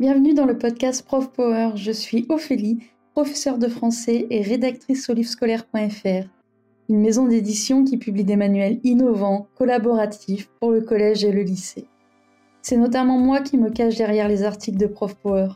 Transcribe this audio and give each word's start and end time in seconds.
Bienvenue 0.00 0.34
dans 0.34 0.44
le 0.44 0.58
podcast 0.58 1.06
Prof 1.06 1.30
Power. 1.30 1.76
Je 1.76 1.92
suis 1.92 2.26
Ophélie, 2.28 2.80
professeure 3.12 3.58
de 3.58 3.68
français 3.68 4.26
et 4.28 4.42
rédactrice 4.42 5.08
au 5.08 5.14
livrescolaire.fr, 5.14 6.28
une 6.88 7.00
maison 7.00 7.28
d'édition 7.28 7.84
qui 7.84 7.96
publie 7.96 8.24
des 8.24 8.34
manuels 8.34 8.80
innovants, 8.82 9.46
collaboratifs 9.54 10.50
pour 10.58 10.72
le 10.72 10.80
collège 10.80 11.24
et 11.24 11.30
le 11.30 11.42
lycée. 11.42 11.86
C'est 12.60 12.76
notamment 12.76 13.18
moi 13.18 13.40
qui 13.40 13.56
me 13.56 13.70
cache 13.70 13.96
derrière 13.96 14.26
les 14.26 14.42
articles 14.42 14.78
de 14.78 14.88
Prof 14.88 15.14
Power. 15.14 15.50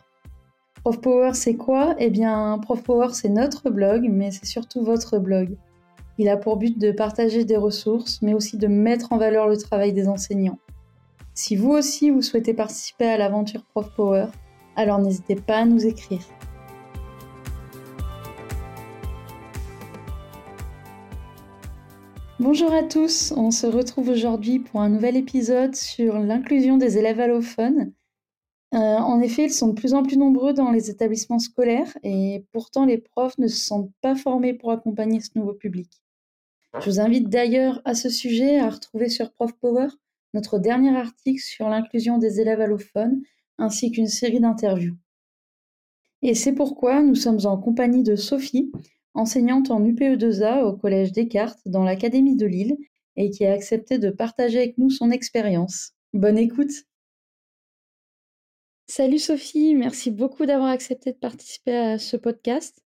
Prof 0.84 1.00
Power, 1.00 1.30
c'est 1.34 1.56
quoi? 1.56 1.96
Eh 1.98 2.08
bien, 2.08 2.60
Prof 2.62 2.84
Power, 2.84 3.08
c'est 3.14 3.30
notre 3.30 3.70
blog, 3.70 4.08
mais 4.08 4.30
c'est 4.30 4.46
surtout 4.46 4.84
votre 4.84 5.18
blog. 5.18 5.56
Il 6.16 6.28
a 6.28 6.36
pour 6.36 6.58
but 6.58 6.78
de 6.78 6.92
partager 6.92 7.44
des 7.44 7.56
ressources, 7.56 8.22
mais 8.22 8.34
aussi 8.34 8.56
de 8.56 8.68
mettre 8.68 9.12
en 9.12 9.18
valeur 9.18 9.48
le 9.48 9.56
travail 9.56 9.92
des 9.92 10.06
enseignants. 10.06 10.60
Si 11.40 11.54
vous 11.54 11.70
aussi 11.70 12.10
vous 12.10 12.20
souhaitez 12.20 12.52
participer 12.52 13.04
à 13.04 13.16
l'aventure 13.16 13.62
Prof 13.66 13.94
Power, 13.94 14.26
alors 14.74 14.98
n'hésitez 14.98 15.36
pas 15.36 15.58
à 15.58 15.64
nous 15.66 15.86
écrire. 15.86 16.24
Bonjour 22.40 22.72
à 22.72 22.82
tous, 22.82 23.32
on 23.36 23.52
se 23.52 23.68
retrouve 23.68 24.08
aujourd'hui 24.08 24.58
pour 24.58 24.80
un 24.80 24.88
nouvel 24.88 25.16
épisode 25.16 25.76
sur 25.76 26.18
l'inclusion 26.18 26.76
des 26.76 26.98
élèves 26.98 27.20
allophones. 27.20 27.92
Euh, 28.74 28.76
en 28.76 29.20
effet, 29.20 29.44
ils 29.44 29.54
sont 29.54 29.68
de 29.68 29.80
plus 29.80 29.94
en 29.94 30.02
plus 30.02 30.16
nombreux 30.16 30.54
dans 30.54 30.72
les 30.72 30.90
établissements 30.90 31.38
scolaires 31.38 31.96
et 32.02 32.44
pourtant 32.50 32.84
les 32.84 32.98
profs 32.98 33.38
ne 33.38 33.46
se 33.46 33.60
sentent 33.60 33.92
pas 34.00 34.16
formés 34.16 34.54
pour 34.54 34.72
accompagner 34.72 35.20
ce 35.20 35.30
nouveau 35.36 35.52
public. 35.52 36.02
Je 36.80 36.90
vous 36.90 36.98
invite 36.98 37.28
d'ailleurs 37.28 37.80
à 37.84 37.94
ce 37.94 38.08
sujet 38.08 38.58
à 38.58 38.70
retrouver 38.70 39.08
sur 39.08 39.30
Prof 39.30 39.52
Power 39.52 39.86
notre 40.34 40.58
dernier 40.58 40.96
article 40.96 41.40
sur 41.40 41.68
l'inclusion 41.68 42.18
des 42.18 42.40
élèves 42.40 42.60
allophones, 42.60 43.22
ainsi 43.58 43.90
qu'une 43.90 44.08
série 44.08 44.40
d'interviews. 44.40 44.96
Et 46.22 46.34
c'est 46.34 46.52
pourquoi 46.52 47.02
nous 47.02 47.14
sommes 47.14 47.44
en 47.44 47.56
compagnie 47.56 48.02
de 48.02 48.16
Sophie, 48.16 48.72
enseignante 49.14 49.70
en 49.70 49.82
UPE2A 49.82 50.62
au 50.64 50.76
Collège 50.76 51.12
Descartes 51.12 51.60
dans 51.66 51.84
l'Académie 51.84 52.36
de 52.36 52.46
Lille, 52.46 52.76
et 53.16 53.30
qui 53.30 53.44
a 53.44 53.52
accepté 53.52 53.98
de 53.98 54.10
partager 54.10 54.58
avec 54.58 54.78
nous 54.78 54.90
son 54.90 55.10
expérience. 55.10 55.92
Bonne 56.12 56.38
écoute 56.38 56.70
Salut 58.86 59.18
Sophie, 59.18 59.74
merci 59.74 60.10
beaucoup 60.10 60.46
d'avoir 60.46 60.70
accepté 60.70 61.12
de 61.12 61.18
participer 61.18 61.76
à 61.76 61.98
ce 61.98 62.16
podcast. 62.16 62.82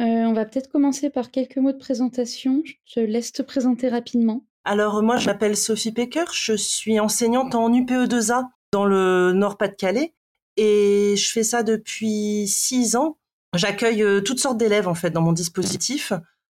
Euh, 0.00 0.04
on 0.04 0.34
va 0.34 0.44
peut-être 0.44 0.68
commencer 0.68 1.08
par 1.08 1.30
quelques 1.30 1.56
mots 1.56 1.72
de 1.72 1.78
présentation. 1.78 2.62
Je 2.64 2.74
te 2.94 3.00
laisse 3.00 3.32
te 3.32 3.40
présenter 3.40 3.88
rapidement. 3.88 4.44
Alors 4.68 5.00
moi, 5.00 5.16
je 5.16 5.26
m'appelle 5.26 5.56
Sophie 5.56 5.92
Pecker, 5.92 6.24
je 6.32 6.52
suis 6.54 6.98
enseignante 6.98 7.54
en 7.54 7.70
UPE2A 7.70 8.48
dans 8.72 8.84
le 8.84 9.32
Nord-Pas-de-Calais 9.32 10.12
et 10.56 11.14
je 11.16 11.30
fais 11.30 11.44
ça 11.44 11.62
depuis 11.62 12.48
six 12.48 12.96
ans. 12.96 13.16
J'accueille 13.54 14.02
euh, 14.02 14.20
toutes 14.20 14.40
sortes 14.40 14.58
d'élèves 14.58 14.88
en 14.88 14.96
fait 14.96 15.10
dans 15.10 15.20
mon 15.20 15.32
dispositif. 15.32 16.12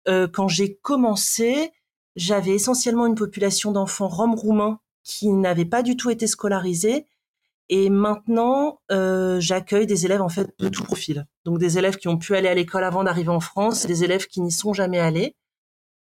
Euh, 0.08 0.26
quand 0.26 0.48
j'ai 0.48 0.76
commencé, 0.76 1.74
j'avais 2.16 2.52
essentiellement 2.52 3.08
une 3.08 3.16
population 3.16 3.74
d'enfants 3.74 4.08
roms 4.08 4.36
roumains 4.36 4.80
qui 5.04 5.28
n'avaient 5.28 5.66
pas 5.66 5.84
du 5.84 5.98
tout 5.98 6.10
été 6.10 6.28
scolarisés. 6.28 7.08
Et 7.68 7.90
maintenant, 7.90 8.80
euh, 8.90 9.42
j'accueille 9.42 9.86
des 9.86 10.06
élèves 10.06 10.22
en 10.22 10.30
fait 10.30 10.50
de 10.60 10.70
tout 10.70 10.86
profil. 10.86 11.28
Donc 11.44 11.60
des 11.60 11.78
élèves 11.78 11.98
qui 11.98 12.08
ont 12.08 12.18
pu 12.18 12.38
aller 12.38 12.48
à 12.48 12.56
l'école 12.56 12.86
avant 12.86 13.04
d'arriver 13.04 13.32
en 13.32 13.42
France, 13.42 13.86
des 13.86 14.06
élèves 14.06 14.28
qui 14.28 14.40
n'y 14.40 14.54
sont 14.54 14.72
jamais 14.72 15.00
allés. 15.00 15.36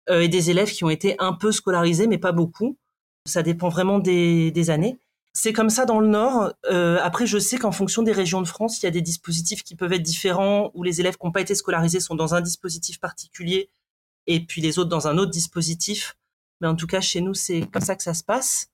Euh, 0.10 0.22
et 0.22 0.28
des 0.28 0.50
élèves 0.50 0.72
qui 0.72 0.84
ont 0.84 0.90
été 0.90 1.16
un 1.20 1.34
peu 1.34 1.52
scolarisés, 1.52 2.08
mais 2.08 2.18
pas 2.18 2.32
beaucoup. 2.32 2.78
Ça 3.26 3.44
dépend 3.44 3.70
vraiment 3.70 4.00
des, 4.00 4.70
années. 4.70 4.98
C'est 5.34 5.54
comme 5.54 5.70
ça 5.70 5.86
dans 5.86 6.00
le 6.00 6.08
Nord. 6.08 6.54
Euh, 6.72 6.98
après, 7.02 7.28
je 7.28 7.38
sais 7.38 7.58
qu'en 7.58 7.72
fonction 7.72 8.02
des 8.02 8.12
régions 8.12 8.42
de 8.42 8.48
France, 8.48 8.82
il 8.82 8.86
y 8.86 8.88
a 8.88 8.92
des 8.92 9.02
dispositifs 9.02 9.64
qui 9.64 9.76
peuvent 9.76 9.94
être 9.94 10.04
différents, 10.04 10.72
où 10.74 10.84
les 10.84 11.00
élèves 11.00 11.18
qui 11.18 11.26
n'ont 11.26 11.32
pas 11.32 11.42
été 11.42 11.54
scolarisés 11.54 12.00
sont 12.00 12.16
dans 12.16 12.34
un 12.34 12.42
dispositif 12.42 13.00
particulier, 13.00 13.70
et 14.26 14.40
puis 14.40 14.62
les 14.62 14.80
autres 14.80 14.90
dans 14.90 15.08
un 15.08 15.18
autre 15.18 15.32
dispositif. 15.32 16.18
Mais 16.62 16.68
en 16.68 16.76
tout 16.76 16.88
cas, 16.88 17.02
chez 17.02 17.22
nous, 17.22 17.36
c'est 17.36 17.62
comme 17.72 17.84
ça 17.84 17.96
que 17.96 18.04
ça 18.04 18.16
se 18.16 18.24
passe. 18.24 18.70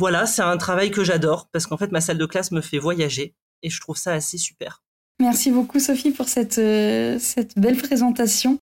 Voilà, 0.00 0.26
c'est 0.26 0.42
un 0.42 0.56
travail 0.56 0.90
que 0.90 1.04
j'adore, 1.04 1.48
parce 1.52 1.66
qu'en 1.66 1.76
fait, 1.76 1.92
ma 1.92 2.00
salle 2.00 2.18
de 2.18 2.26
classe 2.26 2.50
me 2.50 2.60
fait 2.60 2.78
voyager, 2.78 3.34
et 3.62 3.70
je 3.70 3.80
trouve 3.80 3.96
ça 3.96 4.12
assez 4.12 4.36
super. 4.36 4.82
Merci 5.20 5.52
beaucoup, 5.52 5.78
Sophie, 5.78 6.10
pour 6.10 6.28
cette, 6.28 6.58
euh, 6.58 7.18
cette 7.20 7.56
belle 7.56 7.76
présentation. 7.76 8.58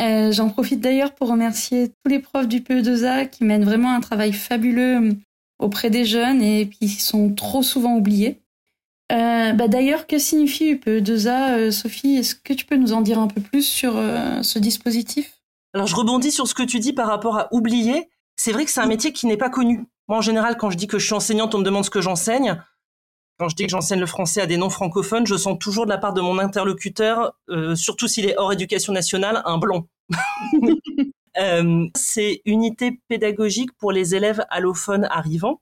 Euh, 0.00 0.30
j'en 0.30 0.50
profite 0.50 0.80
d'ailleurs 0.80 1.14
pour 1.14 1.28
remercier 1.28 1.88
tous 1.88 2.10
les 2.10 2.18
profs 2.18 2.48
du 2.48 2.60
PE2A 2.60 3.30
qui 3.30 3.44
mènent 3.44 3.64
vraiment 3.64 3.94
un 3.94 4.00
travail 4.00 4.32
fabuleux 4.32 5.00
euh, 5.00 5.12
auprès 5.58 5.88
des 5.88 6.04
jeunes 6.04 6.42
et 6.42 6.68
qui 6.68 6.88
sont 6.88 7.32
trop 7.34 7.62
souvent 7.62 7.96
oubliés. 7.96 8.42
Euh, 9.12 9.52
bah 9.52 9.68
d'ailleurs, 9.68 10.06
que 10.06 10.18
signifie 10.18 10.74
UPE2A, 10.74 11.70
Sophie? 11.70 12.16
Est-ce 12.16 12.34
que 12.34 12.52
tu 12.52 12.66
peux 12.66 12.76
nous 12.76 12.92
en 12.92 13.00
dire 13.00 13.18
un 13.18 13.28
peu 13.28 13.40
plus 13.40 13.62
sur 13.62 13.94
ce 14.42 14.58
dispositif? 14.58 15.38
Alors, 15.74 15.86
je 15.86 15.94
rebondis 15.94 16.32
sur 16.32 16.48
ce 16.48 16.54
que 16.54 16.64
tu 16.64 16.80
dis 16.80 16.92
par 16.92 17.06
rapport 17.06 17.38
à 17.38 17.48
oublier. 17.54 18.08
C'est 18.34 18.50
vrai 18.52 18.64
que 18.64 18.70
c'est 18.70 18.80
un 18.80 18.86
métier 18.86 19.12
qui 19.12 19.26
n'est 19.26 19.36
pas 19.36 19.48
connu. 19.48 19.86
Moi, 20.08 20.18
en 20.18 20.22
général, 20.22 20.56
quand 20.56 20.70
je 20.70 20.76
dis 20.76 20.88
que 20.88 20.98
je 20.98 21.06
suis 21.06 21.14
enseignante, 21.14 21.54
on 21.54 21.58
me 21.58 21.64
demande 21.64 21.84
ce 21.84 21.90
que 21.90 22.00
j'enseigne. 22.00 22.60
Quand 23.38 23.50
je 23.50 23.56
dis 23.56 23.64
que 23.64 23.70
j'enseigne 23.70 24.00
le 24.00 24.06
français 24.06 24.40
à 24.40 24.46
des 24.46 24.56
non-francophones, 24.56 25.26
je 25.26 25.36
sens 25.36 25.58
toujours 25.58 25.84
de 25.84 25.90
la 25.90 25.98
part 25.98 26.14
de 26.14 26.22
mon 26.22 26.38
interlocuteur, 26.38 27.36
euh, 27.50 27.74
surtout 27.74 28.08
s'il 28.08 28.24
est 28.24 28.36
hors 28.38 28.52
éducation 28.52 28.94
nationale, 28.94 29.42
un 29.44 29.58
blond. 29.58 29.86
euh, 31.38 31.86
c'est 31.94 32.40
unité 32.46 32.98
pédagogique 33.08 33.72
pour 33.76 33.92
les 33.92 34.14
élèves 34.14 34.42
allophones 34.48 35.04
arrivants. 35.10 35.60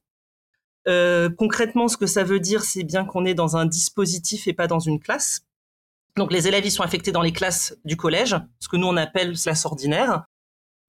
Euh, 0.87 1.29
concrètement, 1.31 1.89
ce 1.89 1.97
que 1.97 2.07
ça 2.07 2.23
veut 2.23 2.39
dire, 2.39 2.63
c'est 2.63 2.85
bien 2.85 3.05
qu'on 3.05 3.25
est 3.25 3.35
dans 3.35 3.57
un 3.57 3.67
dispositif 3.67 4.47
et 4.47 4.53
pas 4.53 4.69
dans 4.69 4.81
une 4.81 5.01
classe. 5.01 5.41
Donc 6.17 6.33
les 6.33 6.47
élèves, 6.47 6.65
ils 6.65 6.71
sont 6.71 6.85
affectés 6.85 7.11
dans 7.11 7.23
les 7.23 7.33
classes 7.33 7.77
du 7.85 7.97
collège, 7.97 8.37
ce 8.61 8.69
que 8.69 8.77
nous 8.77 8.87
on 8.87 8.97
appelle 8.97 9.37
classe 9.37 9.67
ordinaire. 9.67 10.27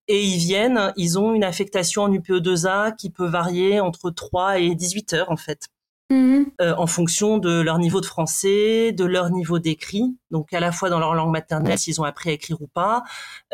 Et 0.08 0.24
ils 0.24 0.38
viennent, 0.38 0.94
ils 0.98 1.18
ont 1.18 1.34
une 1.34 1.44
affectation 1.44 2.04
en 2.04 2.12
UPE2A 2.12 2.96
qui 2.96 3.10
peut 3.10 3.26
varier 3.26 3.80
entre 3.80 4.12
3 4.12 4.60
et 4.60 4.76
18 4.76 5.14
heures 5.14 5.32
en 5.32 5.38
fait. 5.38 5.70
Mhm. 6.12 6.52
Euh, 6.62 6.76
en 6.78 6.86
fonction 6.86 7.40
de 7.40 7.62
leur 7.62 7.80
niveau 7.80 8.00
de 8.00 8.06
français, 8.06 8.92
de 8.92 9.06
leur 9.06 9.32
niveau 9.32 9.58
d'écrit, 9.58 10.16
donc 10.30 10.54
à 10.54 10.60
la 10.60 10.72
fois 10.72 10.92
dans 10.92 11.00
leur 11.00 11.16
langue 11.16 11.32
maternelle 11.32 11.80
s'ils 11.80 12.00
ont 12.00 12.04
appris 12.04 12.30
à 12.30 12.34
écrire 12.34 12.62
ou 12.62 12.68
pas, 12.68 13.04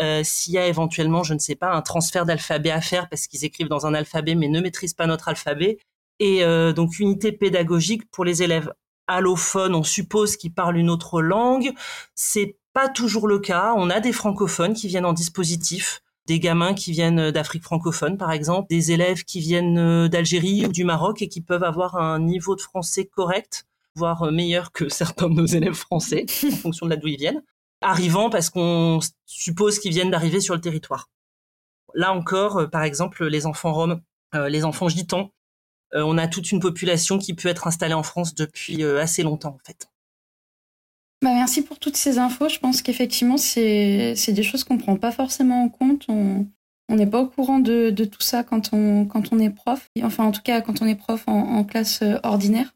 euh, 0.01 0.21
s'il 0.25 0.53
y 0.53 0.57
a 0.57 0.67
éventuellement, 0.67 1.23
je 1.23 1.33
ne 1.33 1.39
sais 1.39 1.55
pas, 1.55 1.71
un 1.71 1.81
transfert 1.81 2.25
d'alphabet 2.25 2.71
à 2.71 2.81
faire 2.81 3.07
parce 3.07 3.27
qu'ils 3.27 3.45
écrivent 3.45 3.69
dans 3.69 3.85
un 3.85 3.93
alphabet 3.93 4.35
mais 4.35 4.49
ne 4.49 4.59
maîtrisent 4.59 4.93
pas 4.93 5.07
notre 5.07 5.29
alphabet, 5.29 5.77
et 6.19 6.43
euh, 6.43 6.73
donc 6.73 6.99
unité 6.99 7.31
pédagogique 7.31 8.11
pour 8.11 8.25
les 8.25 8.43
élèves. 8.43 8.73
Allophones, 9.07 9.73
on 9.73 9.83
suppose 9.83 10.35
qu'ils 10.35 10.53
parlent 10.53 10.77
une 10.77 10.89
autre 10.89 11.21
langue, 11.21 11.71
c'est 12.15 12.57
pas 12.73 12.89
toujours 12.89 13.27
le 13.27 13.39
cas, 13.39 13.73
on 13.77 13.89
a 13.89 14.01
des 14.01 14.13
francophones 14.13 14.73
qui 14.73 14.87
viennent 14.87 15.05
en 15.05 15.13
dispositif, 15.13 16.01
des 16.31 16.39
gamins 16.39 16.73
qui 16.73 16.93
viennent 16.93 17.29
d'Afrique 17.31 17.63
francophone, 17.63 18.17
par 18.17 18.31
exemple, 18.31 18.69
des 18.69 18.93
élèves 18.93 19.25
qui 19.25 19.41
viennent 19.41 19.77
euh, 19.77 20.07
d'Algérie 20.07 20.65
ou 20.65 20.71
du 20.71 20.85
Maroc 20.85 21.21
et 21.21 21.27
qui 21.27 21.41
peuvent 21.41 21.65
avoir 21.65 21.97
un 21.97 22.21
niveau 22.21 22.55
de 22.55 22.61
français 22.61 23.03
correct, 23.03 23.65
voire 23.95 24.23
euh, 24.23 24.31
meilleur 24.31 24.71
que 24.71 24.87
certains 25.01 25.27
de 25.27 25.33
nos 25.33 25.45
élèves 25.45 25.73
français, 25.73 26.25
en 26.45 26.51
fonction 26.55 26.85
de 26.85 26.91
là 26.91 26.95
d'où 26.95 27.09
ils 27.09 27.17
viennent, 27.17 27.43
arrivant 27.81 28.29
parce 28.29 28.49
qu'on 28.49 28.99
suppose 29.25 29.77
qu'ils 29.79 29.91
viennent 29.91 30.09
d'arriver 30.09 30.39
sur 30.39 30.55
le 30.55 30.61
territoire. 30.61 31.09
Là 31.95 32.13
encore, 32.13 32.59
euh, 32.59 32.67
par 32.67 32.83
exemple, 32.83 33.25
les 33.27 33.45
enfants 33.45 33.73
roms, 33.73 34.01
les 34.33 34.63
enfants 34.63 34.87
gitans, 34.87 35.33
on 35.93 36.17
a 36.17 36.29
toute 36.29 36.53
une 36.53 36.61
population 36.61 37.19
qui 37.19 37.33
peut 37.33 37.49
être 37.49 37.67
installée 37.67 37.93
en 37.93 38.03
France 38.03 38.33
depuis 38.33 38.81
assez 38.85 39.23
longtemps, 39.23 39.57
en 39.61 39.65
fait. 39.67 39.90
Bah 41.23 41.33
merci 41.33 41.61
pour 41.61 41.77
toutes 41.77 41.97
ces 41.97 42.17
infos. 42.17 42.49
Je 42.49 42.59
pense 42.59 42.81
qu'effectivement, 42.81 43.37
c'est 43.37 44.15
des 44.27 44.43
choses 44.43 44.63
qu'on 44.63 44.75
ne 44.75 44.79
prend 44.79 44.95
pas 44.97 45.11
forcément 45.11 45.63
en 45.63 45.69
compte. 45.69 46.07
On 46.09 46.47
n'est 46.89 47.07
pas 47.07 47.21
au 47.21 47.27
courant 47.27 47.59
de, 47.59 47.89
de, 47.91 48.05
tout 48.05 48.21
ça 48.21 48.43
quand 48.43 48.73
on, 48.73 49.05
quand 49.05 49.31
on 49.31 49.39
est 49.39 49.51
prof. 49.51 49.89
Enfin, 50.03 50.25
en 50.25 50.31
tout 50.31 50.41
cas, 50.41 50.61
quand 50.61 50.81
on 50.81 50.87
est 50.87 50.95
prof 50.95 51.23
en, 51.27 51.63
classe 51.63 52.01
euh, 52.01 52.17
ordinaire. 52.23 52.73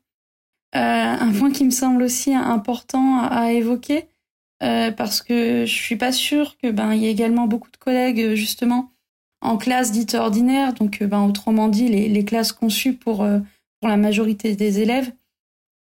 Euh, 0.76 0.80
un 0.80 1.32
point 1.32 1.52
qui 1.52 1.66
me 1.66 1.72
semble 1.72 2.04
aussi 2.04 2.34
important 2.34 3.22
à, 3.22 3.52
évoquer, 3.52 4.08
euh, 4.62 4.92
parce 4.92 5.22
que 5.22 5.66
je 5.66 5.74
suis 5.74 5.96
pas 5.96 6.12
sûre 6.12 6.58
que 6.58 6.70
ben 6.70 6.94
il 6.94 7.02
y 7.02 7.08
a 7.08 7.10
également 7.10 7.48
beaucoup 7.48 7.72
de 7.72 7.78
collègues 7.78 8.36
justement 8.36 8.92
en 9.42 9.58
classe 9.58 9.92
dite 9.92 10.16
ordinaire, 10.16 10.74
donc 10.74 11.02
ben 11.02 11.22
autrement 11.22 11.70
dit 11.70 11.88
les, 11.88 12.10
les 12.10 12.26
classes 12.26 12.52
conçues 12.52 12.94
pour 12.94 13.26
pour 13.80 13.90
la 13.90 13.98
majorité 13.98 14.56
des 14.56 14.80
élèves, 14.80 15.10
euh, 15.10 15.25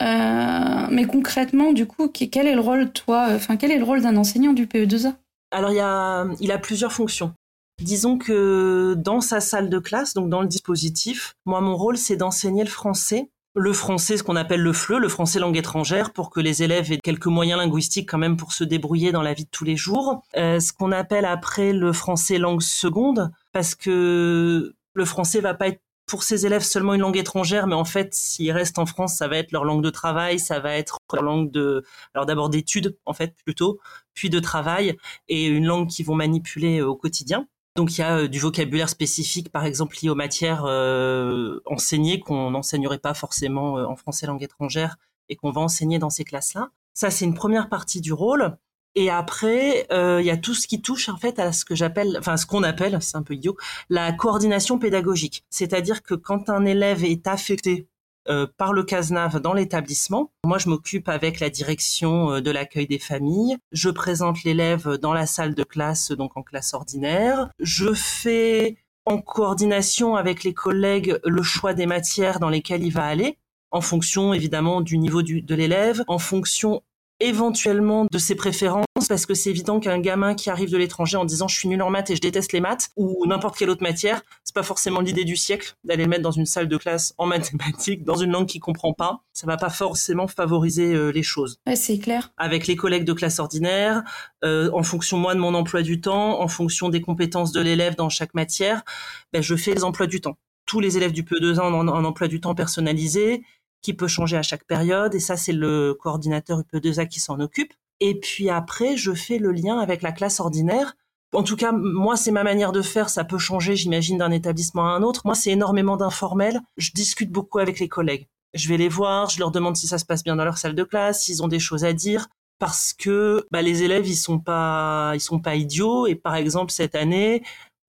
mais 0.02 1.06
concrètement, 1.06 1.74
du 1.74 1.86
coup, 1.86 2.08
quel 2.10 2.48
est 2.48 2.56
le 2.56 2.62
rôle, 2.62 2.92
toi, 2.92 3.28
enfin, 3.32 3.58
quel 3.58 3.72
est 3.72 3.78
le 3.78 3.84
rôle 3.84 4.02
d'un 4.02 4.16
enseignant 4.18 4.54
du 4.54 4.68
PE2A 4.68 5.16
Alors, 5.52 5.72
il, 5.72 5.78
y 5.78 5.80
a, 5.80 6.28
il 6.40 6.52
a 6.52 6.58
plusieurs 6.58 6.92
fonctions. 6.92 7.34
Disons 7.82 8.18
que 8.18 8.94
dans 8.98 9.20
sa 9.20 9.40
salle 9.40 9.70
de 9.70 9.80
classe, 9.80 10.14
donc 10.14 10.30
dans 10.30 10.42
le 10.42 10.48
dispositif, 10.48 11.36
moi, 11.46 11.60
mon 11.62 11.76
rôle, 11.76 11.98
c'est 11.98 12.16
d'enseigner 12.16 12.64
le 12.64 12.70
français. 12.70 13.30
Le 13.56 13.74
français, 13.74 14.18
ce 14.18 14.24
qu'on 14.24 14.36
appelle 14.36 14.62
le 14.62 14.74
FLE, 14.74 14.98
le 14.98 15.10
français 15.10 15.40
langue 15.40 15.58
étrangère, 15.58 16.12
pour 16.12 16.30
que 16.30 16.40
les 16.40 16.64
élèves 16.64 16.92
aient 16.92 16.98
quelques 16.98 17.28
moyens 17.28 17.60
linguistiques 17.60 18.10
quand 18.10 18.18
même 18.18 18.38
pour 18.38 18.54
se 18.54 18.64
débrouiller 18.64 19.12
dans 19.12 19.22
la 19.22 19.34
vie 19.34 19.46
de 19.46 19.50
tous 19.50 19.64
les 19.64 19.76
jours. 19.76 20.24
Euh, 20.38 20.60
ce 20.60 20.74
qu'on 20.74 20.92
appelle 20.92 21.26
après 21.26 21.74
le 21.74 21.94
français 21.94 22.38
langue 22.38 22.62
seconde, 22.62 23.32
parce 23.52 23.76
que 23.76 24.74
le 24.94 25.06
français 25.06 25.40
va 25.40 25.54
pas 25.54 25.68
être 25.68 25.82
pour 26.14 26.22
ces 26.22 26.46
élèves 26.46 26.62
seulement 26.62 26.94
une 26.94 27.02
langue 27.02 27.18
étrangère, 27.18 27.66
mais 27.66 27.74
en 27.74 27.86
fait, 27.86 28.14
s'ils 28.14 28.52
restent 28.52 28.78
en 28.78 28.86
France, 28.86 29.16
ça 29.16 29.28
va 29.28 29.38
être 29.38 29.52
leur 29.52 29.66
langue 29.66 29.82
de 29.82 29.90
travail, 29.90 30.38
ça 30.38 30.60
va 30.60 30.76
être 30.76 31.00
leur 31.12 31.24
langue 31.24 31.50
de, 31.50 31.84
alors 32.14 32.28
d'abord 32.28 32.52
d'études, 32.52 32.96
en 33.08 33.14
fait, 33.14 33.34
plutôt, 33.44 33.80
puis 34.14 34.30
de 34.30 34.40
travail, 34.40 34.96
et 35.28 35.48
une 35.48 35.66
langue 35.66 35.90
qu'ils 35.90 36.06
vont 36.06 36.14
manipuler 36.14 36.84
au 36.84 36.96
quotidien. 36.96 37.48
Donc 37.76 37.98
il 37.98 38.02
y 38.02 38.04
a 38.04 38.16
euh, 38.20 38.28
du 38.28 38.38
vocabulaire 38.38 38.90
spécifique, 38.90 39.52
par 39.52 39.66
exemple 39.66 39.98
lié 40.04 40.10
aux 40.12 40.16
matières 40.16 40.66
euh, 40.68 41.60
enseignées 41.66 42.20
qu'on 42.20 42.52
n'enseignerait 42.52 43.00
pas 43.00 43.16
forcément 43.16 43.80
euh, 43.80 43.86
en 43.86 43.96
français 43.96 44.28
langue 44.28 44.44
étrangère 44.44 44.98
et 45.30 45.36
qu'on 45.36 45.50
va 45.50 45.62
enseigner 45.62 45.98
dans 45.98 46.12
ces 46.12 46.26
classes-là. 46.26 46.70
Ça 46.94 47.10
c'est 47.10 47.26
une 47.26 47.34
première 47.34 47.70
partie 47.70 48.02
du 48.02 48.14
rôle. 48.14 48.56
Et 48.96 49.10
après, 49.10 49.88
il 49.92 50.26
y 50.26 50.30
a 50.30 50.38
tout 50.38 50.54
ce 50.54 50.68
qui 50.68 50.82
touche 50.82 51.10
en 51.10 51.18
fait 51.18 51.40
à 51.40 51.52
ce 51.52 51.66
que 51.66 51.76
j'appelle, 51.76 52.16
enfin 52.20 52.38
ce 52.38 52.46
qu'on 52.46 52.64
appelle, 52.64 52.98
c'est 53.02 53.18
un 53.18 53.24
peu 53.24 53.34
idiot, 53.34 53.58
la 53.90 54.12
coordination 54.12 54.78
pédagogique. 54.78 55.44
C'est-à-dire 55.50 56.04
que 56.04 56.14
quand 56.14 56.50
un 56.50 56.66
élève 56.66 57.04
est 57.04 57.28
affecté 57.28 57.88
euh, 58.30 58.48
par 58.58 58.72
le 58.72 58.84
CASNAV 58.84 59.42
dans 59.42 59.54
l'établissement. 59.54 60.32
Moi, 60.46 60.58
je 60.58 60.70
m'occupe 60.70 61.10
avec 61.10 61.42
la 61.42 61.50
direction 61.50 62.32
euh, 62.32 62.42
de 62.42 62.52
l'accueil 62.52 62.88
des 62.88 63.00
familles. 63.00 63.58
Je 63.74 63.90
présente 63.90 64.46
l'élève 64.46 64.98
dans 64.98 65.14
la 65.14 65.26
salle 65.26 65.56
de 65.56 65.64
classe, 65.64 66.12
donc 66.12 66.38
en 66.38 66.42
classe 66.42 66.74
ordinaire. 66.74 67.50
Je 67.60 67.94
fais 67.94 68.78
en 69.06 69.18
coordination 69.18 70.16
avec 70.16 70.46
les 70.46 70.54
collègues 70.54 71.20
le 71.26 71.44
choix 71.44 71.74
des 71.74 71.86
matières 71.86 72.40
dans 72.40 72.48
lesquelles 72.48 72.86
il 72.86 72.94
va 72.94 73.04
aller, 73.04 73.38
en 73.72 73.82
fonction 73.82 74.34
évidemment 74.34 74.80
du 74.80 74.98
niveau 74.98 75.22
de 75.22 75.56
l'élève, 75.56 76.06
en 76.08 76.18
fonction 76.18 76.82
éventuellement 77.24 78.06
de 78.12 78.18
ses 78.18 78.36
préférences 78.36 78.86
parce 79.08 79.26
que 79.26 79.34
c'est 79.34 79.50
évident 79.50 79.80
qu'un 79.80 80.00
gamin 80.00 80.36
qui 80.36 80.50
arrive 80.50 80.72
de 80.72 80.78
l'étranger 80.78 81.18
en 81.18 81.26
disant 81.26 81.48
je 81.48 81.56
suis 81.58 81.68
nul 81.68 81.82
en 81.82 81.90
maths 81.90 82.10
et 82.10 82.16
je 82.16 82.22
déteste 82.22 82.54
les 82.54 82.62
maths 82.62 82.90
ou 82.96 83.26
n'importe 83.26 83.58
quelle 83.58 83.70
autre 83.70 83.84
matière, 83.84 84.22
c'est 84.44 84.56
pas 84.56 84.64
forcément 84.64 85.02
l'idée 85.02 85.24
du 85.24 85.36
siècle 85.36 85.76
d'aller 85.84 86.04
le 86.04 86.10
mettre 86.10 86.24
dans 86.24 86.32
une 86.32 86.46
salle 86.46 86.68
de 86.68 86.78
classe 86.78 87.14
en 87.18 87.26
mathématiques 87.26 88.04
dans 88.04 88.16
une 88.16 88.32
langue 88.32 88.48
qu'il 88.48 88.62
comprend 88.62 88.94
pas. 88.94 89.22
Ça 89.34 89.48
va 89.48 89.58
pas 89.58 89.70
forcément 89.70 90.28
favoriser 90.28 90.94
euh, 90.94 91.10
les 91.10 91.24
choses. 91.24 91.60
Ouais, 91.68 91.76
c'est 91.76 91.98
clair. 91.98 92.32
Avec 92.38 92.68
les 92.68 92.76
collègues 92.76 93.06
de 93.06 93.14
classe 93.14 93.40
ordinaire, 93.40 94.04
euh, 94.44 94.70
en 94.74 94.84
fonction 94.84 95.18
moi 95.18 95.34
de 95.36 95.40
mon 95.40 95.54
emploi 95.54 95.82
du 95.82 96.02
temps, 96.02 96.42
en 96.42 96.48
fonction 96.48 96.90
des 96.90 97.02
compétences 97.02 97.52
de 97.52 97.62
l'élève 97.62 97.96
dans 97.96 98.10
chaque 98.10 98.34
matière, 98.34 98.84
ben, 99.32 99.42
je 99.42 99.56
fais 99.56 99.74
les 99.74 99.84
emplois 99.84 100.08
du 100.08 100.22
temps. 100.22 100.38
Tous 100.66 100.80
les 100.80 100.98
élèves 100.98 101.12
du 101.12 101.24
PE2 101.24 101.60
ont 101.60 101.88
un 101.88 102.06
emploi 102.06 102.28
du 102.28 102.40
temps 102.40 102.56
personnalisé 102.56 103.44
qui 103.84 103.94
peut 103.94 104.08
changer 104.08 104.38
à 104.38 104.42
chaque 104.42 104.66
période. 104.66 105.14
Et 105.14 105.20
ça, 105.20 105.38
c'est 105.38 105.54
le 105.54 105.94
coordinateur 105.94 106.62
UPE2A 106.62 107.08
qui 107.08 107.20
s'en 107.20 107.40
occupe. 107.40 107.74
Et 108.00 108.20
puis 108.20 108.50
après, 108.50 108.98
je 108.98 109.14
fais 109.14 109.38
le 109.38 109.52
lien 109.52 109.78
avec 109.78 110.02
la 110.02 110.12
classe 110.12 110.40
ordinaire. 110.40 110.96
En 111.34 111.44
tout 111.44 111.56
cas, 111.56 111.72
moi, 111.72 112.16
c'est 112.16 112.32
ma 112.32 112.44
manière 112.44 112.72
de 112.72 112.82
faire. 112.82 113.10
Ça 113.10 113.24
peut 113.24 113.38
changer, 113.38 113.76
j'imagine, 113.76 114.18
d'un 114.18 114.32
établissement 114.32 114.88
à 114.88 114.92
un 114.92 115.04
autre. 115.04 115.22
Moi, 115.26 115.36
c'est 115.36 115.52
énormément 115.52 115.98
d'informel. 115.98 116.60
Je 116.78 116.92
discute 116.92 117.32
beaucoup 117.32 117.60
avec 117.60 117.80
les 117.80 117.88
collègues. 117.88 118.28
Je 118.54 118.70
vais 118.70 118.78
les 118.78 118.90
voir, 118.90 119.30
je 119.30 119.40
leur 119.40 119.52
demande 119.52 119.76
si 119.76 119.88
ça 119.88 119.98
se 119.98 120.06
passe 120.06 120.24
bien 120.24 120.36
dans 120.36 120.46
leur 120.46 120.58
salle 120.58 120.76
de 120.76 120.84
classe, 120.84 121.24
s'ils 121.24 121.42
ont 121.42 121.48
des 121.48 121.60
choses 121.60 121.84
à 121.86 121.94
dire, 121.94 122.28
parce 122.60 122.94
que 122.94 123.48
bah, 123.52 123.64
les 123.64 123.82
élèves, 123.82 124.08
ils 124.08 124.16
sont 124.16 124.38
pas, 124.38 125.12
ils 125.16 125.20
sont 125.20 125.40
pas 125.40 125.56
idiots. 125.56 126.06
Et 126.06 126.14
par 126.14 126.36
exemple, 126.36 126.72
cette 126.72 126.94
année, 126.94 127.42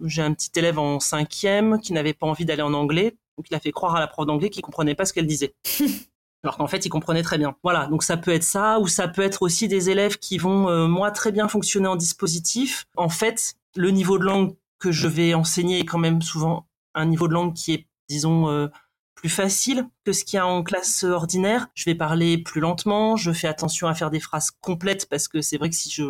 j'ai 0.03 0.23
un 0.23 0.33
petit 0.33 0.51
élève 0.57 0.79
en 0.79 1.01
cinquième 1.01 1.79
qui 1.81 1.93
n'avait 1.93 2.15
pas 2.15 2.27
envie 2.27 2.47
d'aller 2.47 2.63
en 2.63 2.73
anglais 2.73 3.15
donc 3.37 3.47
il 3.51 3.55
a 3.55 3.61
fait 3.61 3.73
croire 3.73 3.97
à 3.97 4.01
la 4.01 4.07
prof 4.07 4.27
d'anglais 4.27 4.51
qu'il 4.51 4.63
comprenait 4.63 4.95
pas 4.95 5.05
ce 5.05 5.13
qu'elle 5.13 5.27
disait. 5.27 5.55
Alors 6.45 6.59
qu'en 6.59 6.67
fait, 6.67 6.85
il 6.85 6.91
comprenait 6.91 7.23
très 7.23 7.39
bien. 7.39 7.57
Voilà, 7.63 7.87
donc 7.87 8.03
ça 8.03 8.19
peut 8.19 8.31
être 8.31 8.45
ça, 8.45 8.79
ou 8.79 8.87
ça 8.87 9.09
peut 9.09 9.23
être 9.23 9.41
aussi 9.41 9.67
des 9.67 9.89
élèves 9.89 10.19
qui 10.19 10.37
vont, 10.37 10.69
euh, 10.69 10.87
moi, 10.87 11.11
très 11.11 11.33
bien 11.33 11.49
fonctionner 11.49 11.89
en 11.89 11.97
dispositif. 11.97 12.85
En 12.97 13.09
fait, 13.09 13.55
le 13.77 13.91
niveau 13.91 14.19
de 14.19 14.25
langue 14.25 14.55
que 14.79 14.93
je 14.93 15.09
vais 15.09 15.33
enseigner 15.33 15.81
est 15.81 15.85
quand 15.87 15.99
même 15.99 16.21
souvent 16.21 16.67
un 16.95 17.07
niveau 17.07 17.29
de 17.29 17.33
langue 17.33 17.55
qui 17.55 17.73
est, 17.73 17.87
disons, 18.11 18.51
euh, 18.51 18.69
plus 19.15 19.31
facile 19.31 19.89
que 20.05 20.13
ce 20.13 20.23
qu'il 20.23 20.37
y 20.37 20.41
a 20.41 20.47
en 20.47 20.63
classe 20.63 21.03
ordinaire. 21.05 21.69
Je 21.75 21.87
vais 21.87 21.95
parler 21.95 22.37
plus 22.37 22.61
lentement, 22.61 23.17
je 23.17 23.33
fais 23.33 23.49
attention 23.49 23.89
à 23.89 23.95
faire 23.95 24.11
des 24.11 24.21
phrases 24.21 24.51
complètes 24.61 25.09
parce 25.09 25.29
que 25.29 25.41
c'est 25.41 25.57
vrai 25.57 25.71
que 25.71 25.77
si 25.77 25.91
je 25.91 26.03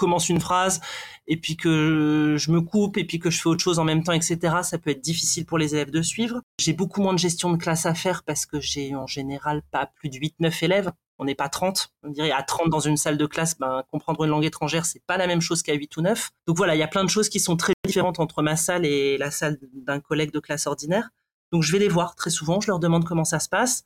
commence 0.00 0.28
une 0.28 0.40
phrase 0.40 0.80
et 1.28 1.36
puis 1.36 1.56
que 1.56 2.36
je 2.38 2.50
me 2.50 2.60
coupe 2.60 2.96
et 2.96 3.04
puis 3.04 3.20
que 3.20 3.30
je 3.30 3.40
fais 3.40 3.48
autre 3.48 3.62
chose 3.62 3.78
en 3.78 3.84
même 3.84 4.02
temps, 4.02 4.12
etc. 4.12 4.38
Ça 4.62 4.78
peut 4.78 4.90
être 4.90 5.00
difficile 5.00 5.46
pour 5.46 5.58
les 5.58 5.74
élèves 5.74 5.90
de 5.90 6.02
suivre. 6.02 6.40
J'ai 6.58 6.72
beaucoup 6.72 7.02
moins 7.02 7.12
de 7.12 7.18
gestion 7.18 7.52
de 7.52 7.56
classe 7.56 7.86
à 7.86 7.94
faire 7.94 8.24
parce 8.24 8.46
que 8.46 8.60
j'ai 8.60 8.96
en 8.96 9.06
général 9.06 9.62
pas 9.70 9.86
plus 9.86 10.08
de 10.08 10.16
8-9 10.16 10.64
élèves. 10.64 10.90
On 11.18 11.24
n'est 11.24 11.34
pas 11.34 11.50
30. 11.50 11.92
On 12.02 12.10
dirait 12.10 12.32
à 12.32 12.42
30 12.42 12.70
dans 12.70 12.80
une 12.80 12.96
salle 12.96 13.18
de 13.18 13.26
classe, 13.26 13.58
ben, 13.58 13.84
comprendre 13.92 14.24
une 14.24 14.30
langue 14.30 14.44
étrangère, 14.44 14.86
c'est 14.86 15.02
pas 15.06 15.18
la 15.18 15.26
même 15.26 15.42
chose 15.42 15.62
qu'à 15.62 15.74
8 15.74 15.96
ou 15.98 16.00
9. 16.00 16.30
Donc 16.46 16.56
voilà, 16.56 16.74
il 16.74 16.78
y 16.78 16.82
a 16.82 16.88
plein 16.88 17.04
de 17.04 17.10
choses 17.10 17.28
qui 17.28 17.38
sont 17.40 17.56
très 17.56 17.74
différentes 17.86 18.18
entre 18.18 18.42
ma 18.42 18.56
salle 18.56 18.86
et 18.86 19.18
la 19.18 19.30
salle 19.30 19.58
d'un 19.74 20.00
collègue 20.00 20.32
de 20.32 20.40
classe 20.40 20.66
ordinaire. 20.66 21.10
Donc 21.52 21.62
je 21.62 21.72
vais 21.72 21.78
les 21.78 21.88
voir 21.88 22.14
très 22.14 22.30
souvent, 22.30 22.60
je 22.60 22.68
leur 22.68 22.78
demande 22.78 23.04
comment 23.04 23.24
ça 23.24 23.38
se 23.38 23.48
passe. 23.48 23.84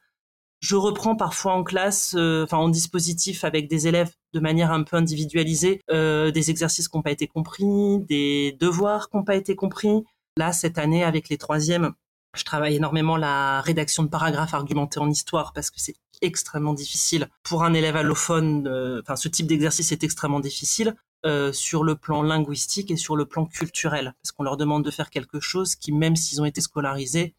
Je 0.64 0.76
reprends 0.76 1.14
parfois 1.14 1.52
en 1.52 1.62
classe, 1.62 2.14
euh, 2.16 2.44
enfin 2.44 2.56
en 2.56 2.70
dispositif 2.70 3.44
avec 3.44 3.68
des 3.68 3.86
élèves 3.86 4.10
de 4.32 4.40
manière 4.40 4.72
un 4.72 4.82
peu 4.82 4.96
individualisée, 4.96 5.82
euh, 5.90 6.30
des 6.30 6.48
exercices 6.48 6.88
qui 6.88 6.96
n'ont 6.96 7.02
pas 7.02 7.10
été 7.10 7.26
compris, 7.26 7.98
des 8.08 8.56
devoirs 8.58 9.10
qui 9.10 9.18
n'ont 9.18 9.24
pas 9.24 9.36
été 9.36 9.56
compris. 9.56 10.04
Là, 10.38 10.54
cette 10.54 10.78
année, 10.78 11.04
avec 11.04 11.28
les 11.28 11.36
troisièmes, 11.36 11.92
je 12.34 12.44
travaille 12.44 12.76
énormément 12.76 13.18
la 13.18 13.60
rédaction 13.60 14.04
de 14.04 14.08
paragraphes 14.08 14.54
argumentés 14.54 15.00
en 15.00 15.10
histoire 15.10 15.52
parce 15.52 15.70
que 15.70 15.80
c'est 15.80 15.96
extrêmement 16.22 16.72
difficile 16.72 17.28
pour 17.42 17.62
un 17.62 17.74
élève 17.74 17.96
allophone. 17.96 18.66
Euh, 18.66 19.02
enfin, 19.02 19.16
ce 19.16 19.28
type 19.28 19.46
d'exercice 19.46 19.92
est 19.92 20.02
extrêmement 20.02 20.40
difficile. 20.40 20.94
sur 21.52 21.84
le 21.84 21.94
plan 21.94 22.22
linguistique 22.22 22.90
et 22.90 22.98
sur 22.98 23.16
le 23.16 23.24
plan 23.24 23.46
culturel, 23.46 24.14
parce 24.22 24.32
qu'on 24.32 24.44
leur 24.44 24.58
demande 24.58 24.84
de 24.84 24.90
faire 24.90 25.08
quelque 25.08 25.40
chose 25.40 25.74
qui, 25.74 25.90
même 25.90 26.16
s'ils 26.16 26.42
ont 26.42 26.44
été 26.44 26.60
scolarisés, 26.60 27.34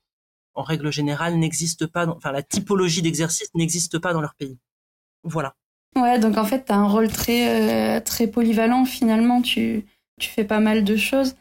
en 0.55 0.63
règle 0.63 0.91
générale, 0.91 1.35
n'existe 1.37 1.85
pas, 1.85 2.07
enfin, 2.07 2.31
la 2.31 2.41
typologie 2.41 3.01
d'exercice 3.01 3.49
n'existe 3.53 3.99
pas 3.99 4.13
dans 4.13 4.21
leur 4.21 4.35
pays. 4.35 4.57
Voilà. 5.23 5.55
Ouais, 5.95 6.19
donc 6.19 6.37
en 6.37 6.43
fait, 6.43 6.65
tu 6.65 6.71
as 6.71 6.75
un 6.75 6.87
rôle 6.87 7.07
très, 7.07 7.97
euh, 7.97 7.99
très 8.01 8.27
polyvalent 8.27 8.85
finalement, 8.85 9.41
tu, 9.41 9.85
tu 10.19 10.29
fais 10.29 10.43
pas 10.43 10.59
mal 10.59 10.83
de 10.83 10.95
choses. 10.97 11.35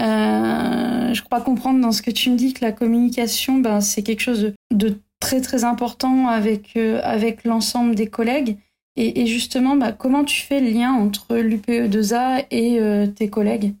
Euh, 0.00 1.14
je 1.14 1.22
crois 1.22 1.40
comprendre 1.40 1.80
dans 1.80 1.92
ce 1.92 2.02
que 2.02 2.10
tu 2.10 2.30
me 2.30 2.36
dis 2.36 2.52
que 2.52 2.64
la 2.64 2.72
communication, 2.72 3.58
ben, 3.58 3.80
c'est 3.80 4.02
quelque 4.02 4.20
chose 4.20 4.52
de, 4.72 4.98
très 5.20 5.40
très 5.40 5.64
important 5.64 6.28
avec, 6.28 6.76
euh, 6.76 7.00
avec 7.04 7.44
l'ensemble 7.44 7.94
des 7.94 8.08
collègues. 8.08 8.58
Et, 8.96 9.26
justement, 9.26 9.76
ben, 9.76 9.92
comment 9.92 10.24
tu 10.24 10.42
fais 10.42 10.60
le 10.60 10.68
lien 10.70 10.92
entre 10.92 11.36
l'UPE2A 11.36 12.44
et 12.50 13.08
tes 13.14 13.30
collègues? 13.30 13.74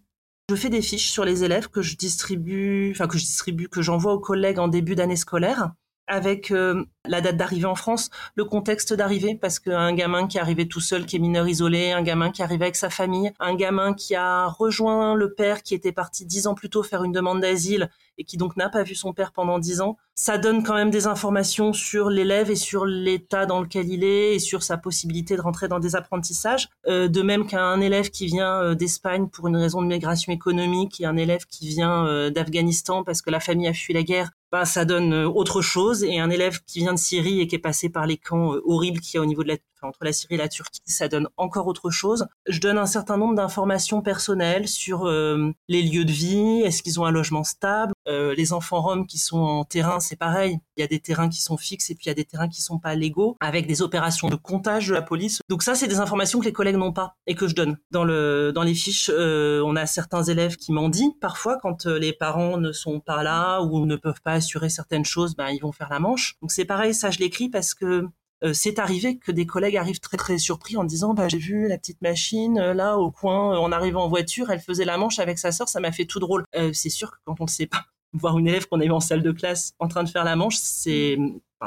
Je 0.50 0.56
fais 0.56 0.68
des 0.68 0.82
fiches 0.82 1.12
sur 1.12 1.24
les 1.24 1.44
élèves 1.44 1.68
que 1.68 1.80
je 1.80 1.96
distribue, 1.96 2.90
enfin 2.90 3.06
que 3.06 3.18
je 3.18 3.24
distribue, 3.24 3.68
que 3.68 3.82
j'envoie 3.82 4.14
aux 4.14 4.18
collègues 4.18 4.58
en 4.58 4.66
début 4.66 4.96
d'année 4.96 5.14
scolaire 5.14 5.70
avec 6.08 6.50
euh, 6.50 6.84
la 7.06 7.20
date 7.20 7.36
d'arrivée 7.36 7.66
en 7.66 7.76
France, 7.76 8.10
le 8.34 8.44
contexte 8.44 8.92
d'arrivée, 8.92 9.38
parce 9.40 9.60
qu'un 9.60 9.94
gamin 9.94 10.26
qui 10.26 10.38
est 10.38 10.40
arrivé 10.40 10.66
tout 10.66 10.80
seul, 10.80 11.06
qui 11.06 11.14
est 11.14 11.20
mineur 11.20 11.46
isolé, 11.46 11.92
un 11.92 12.02
gamin 12.02 12.32
qui 12.32 12.42
arrive 12.42 12.62
avec 12.62 12.74
sa 12.74 12.90
famille, 12.90 13.30
un 13.38 13.54
gamin 13.54 13.94
qui 13.94 14.16
a 14.16 14.46
rejoint 14.46 15.14
le 15.14 15.32
père 15.34 15.62
qui 15.62 15.72
était 15.72 15.92
parti 15.92 16.26
dix 16.26 16.48
ans 16.48 16.54
plus 16.54 16.68
tôt 16.68 16.82
faire 16.82 17.04
une 17.04 17.12
demande 17.12 17.40
d'asile 17.40 17.90
et 18.20 18.24
qui 18.24 18.36
donc 18.36 18.56
n'a 18.56 18.68
pas 18.68 18.82
vu 18.82 18.94
son 18.94 19.12
père 19.14 19.32
pendant 19.32 19.58
dix 19.58 19.80
ans, 19.80 19.96
ça 20.14 20.36
donne 20.36 20.62
quand 20.62 20.74
même 20.74 20.90
des 20.90 21.06
informations 21.06 21.72
sur 21.72 22.10
l'élève 22.10 22.50
et 22.50 22.56
sur 22.56 22.84
l'état 22.84 23.46
dans 23.46 23.62
lequel 23.62 23.88
il 23.88 24.04
est 24.04 24.34
et 24.34 24.38
sur 24.38 24.62
sa 24.62 24.76
possibilité 24.76 25.36
de 25.36 25.40
rentrer 25.40 25.68
dans 25.68 25.80
des 25.80 25.96
apprentissages. 25.96 26.68
Euh, 26.86 27.08
de 27.08 27.22
même 27.22 27.46
qu'un 27.46 27.80
élève 27.80 28.10
qui 28.10 28.26
vient 28.26 28.60
euh, 28.62 28.74
d'Espagne 28.74 29.28
pour 29.28 29.48
une 29.48 29.56
raison 29.56 29.80
de 29.80 29.86
migration 29.86 30.32
économique 30.32 31.00
et 31.00 31.06
un 31.06 31.16
élève 31.16 31.46
qui 31.46 31.68
vient 31.68 32.30
d'Afghanistan 32.30 33.02
parce 33.02 33.22
que 33.22 33.30
la 33.30 33.40
famille 33.40 33.68
a 33.68 33.72
fui 33.72 33.94
la 33.94 34.02
guerre 34.02 34.30
ben, 34.52 34.64
ça 34.64 34.84
donne 34.84 35.12
euh, 35.12 35.28
autre 35.28 35.62
chose. 35.62 36.02
Et 36.02 36.18
un 36.18 36.30
élève 36.30 36.60
qui 36.66 36.80
vient 36.80 36.92
de 36.92 36.98
Syrie 36.98 37.40
et 37.40 37.46
qui 37.46 37.54
est 37.54 37.60
passé 37.60 37.88
par 37.88 38.06
les 38.06 38.16
camps 38.16 38.54
euh, 38.54 38.62
horribles 38.64 39.00
qu'il 39.00 39.16
y 39.16 39.18
a 39.18 39.22
au 39.22 39.26
niveau 39.26 39.44
de 39.44 39.48
la, 39.48 39.56
entre 39.82 40.04
la 40.04 40.12
Syrie 40.12 40.34
et 40.34 40.38
la 40.38 40.48
Turquie, 40.48 40.82
ça 40.86 41.08
donne 41.08 41.28
encore 41.36 41.66
autre 41.66 41.90
chose. 41.90 42.26
Je 42.46 42.60
donne 42.60 42.76
un 42.76 42.86
certain 42.86 43.16
nombre 43.16 43.34
d'informations 43.34 44.02
personnelles 44.02 44.68
sur 44.68 45.06
euh, 45.06 45.52
les 45.68 45.82
lieux 45.82 46.04
de 46.04 46.12
vie, 46.12 46.62
est-ce 46.64 46.82
qu'ils 46.82 47.00
ont 47.00 47.06
un 47.06 47.10
logement 47.10 47.44
stable. 47.44 47.92
les 48.06 48.52
enfants 48.52 48.80
roms 48.80 49.06
qui 49.06 49.18
sont 49.18 49.38
en 49.38 49.64
terrain, 49.64 50.00
c'est 50.00 50.16
pareil. 50.16 50.58
Il 50.76 50.80
y 50.80 50.84
a 50.84 50.86
des 50.86 50.98
terrains 50.98 51.28
qui 51.28 51.40
sont 51.40 51.56
fixes 51.56 51.90
et 51.90 51.94
puis 51.94 52.06
il 52.06 52.08
y 52.08 52.10
a 52.10 52.14
des 52.14 52.24
terrains 52.24 52.48
qui 52.48 52.60
sont 52.60 52.78
pas 52.78 52.94
légaux, 52.94 53.36
avec 53.40 53.66
des 53.66 53.82
opérations 53.82 54.28
de 54.28 54.36
comptage 54.36 54.88
de 54.88 54.94
la 54.94 55.02
police. 55.02 55.40
Donc 55.48 55.62
ça, 55.62 55.74
c'est 55.74 55.86
des 55.86 56.00
informations 56.00 56.40
que 56.40 56.44
les 56.44 56.52
collègues 56.52 56.76
n'ont 56.76 56.92
pas 56.92 57.14
et 57.26 57.34
que 57.34 57.46
je 57.46 57.54
donne. 57.54 57.78
Dans, 57.90 58.04
le, 58.04 58.52
dans 58.52 58.64
les 58.64 58.74
fiches, 58.74 59.10
on 59.10 59.76
a 59.76 59.86
certains 59.86 60.24
élèves 60.24 60.56
qui 60.56 60.72
m'en 60.72 60.88
disent 60.88 61.12
parfois 61.20 61.58
quand 61.62 61.86
les 61.86 62.12
parents 62.12 62.58
ne 62.58 62.72
sont 62.72 63.00
pas 63.00 63.22
là 63.22 63.60
ou 63.62 63.86
ne 63.86 63.96
peuvent 63.96 64.20
pas 64.22 64.39
assurer 64.40 64.68
certaines 64.68 65.04
choses, 65.04 65.36
ben, 65.36 65.48
ils 65.50 65.60
vont 65.60 65.72
faire 65.72 65.88
la 65.90 66.00
manche. 66.00 66.36
Donc 66.42 66.50
c'est 66.50 66.64
pareil, 66.64 66.94
ça 66.94 67.10
je 67.10 67.18
l'écris 67.18 67.48
parce 67.48 67.74
que 67.74 68.08
euh, 68.42 68.52
c'est 68.54 68.78
arrivé 68.78 69.18
que 69.18 69.32
des 69.32 69.46
collègues 69.46 69.76
arrivent 69.76 70.00
très 70.00 70.16
très 70.16 70.38
surpris 70.38 70.76
en 70.76 70.84
disant 70.84 71.12
bah, 71.12 71.28
j'ai 71.28 71.38
vu 71.38 71.68
la 71.68 71.76
petite 71.76 72.00
machine 72.00 72.58
euh, 72.58 72.72
là 72.72 72.96
au 72.96 73.10
coin 73.10 73.58
en 73.58 73.70
arrivant 73.70 74.04
en 74.04 74.08
voiture, 74.08 74.50
elle 74.50 74.60
faisait 74.60 74.86
la 74.86 74.96
manche 74.96 75.18
avec 75.18 75.38
sa 75.38 75.52
sœur, 75.52 75.68
ça 75.68 75.80
m'a 75.80 75.92
fait 75.92 76.06
tout 76.06 76.20
drôle. 76.20 76.44
Euh, 76.56 76.70
c'est 76.72 76.88
sûr 76.88 77.10
que 77.10 77.16
quand 77.26 77.36
on 77.40 77.44
ne 77.44 77.50
sait 77.50 77.66
pas, 77.66 77.84
voir 78.14 78.38
une 78.38 78.48
élève 78.48 78.66
qu'on 78.66 78.80
a 78.80 78.84
eu 78.84 78.90
en 78.90 79.00
salle 79.00 79.22
de 79.22 79.32
classe 79.32 79.72
en 79.78 79.88
train 79.88 80.04
de 80.04 80.08
faire 80.08 80.24
la 80.24 80.36
manche, 80.36 80.56
c'est 80.56 81.18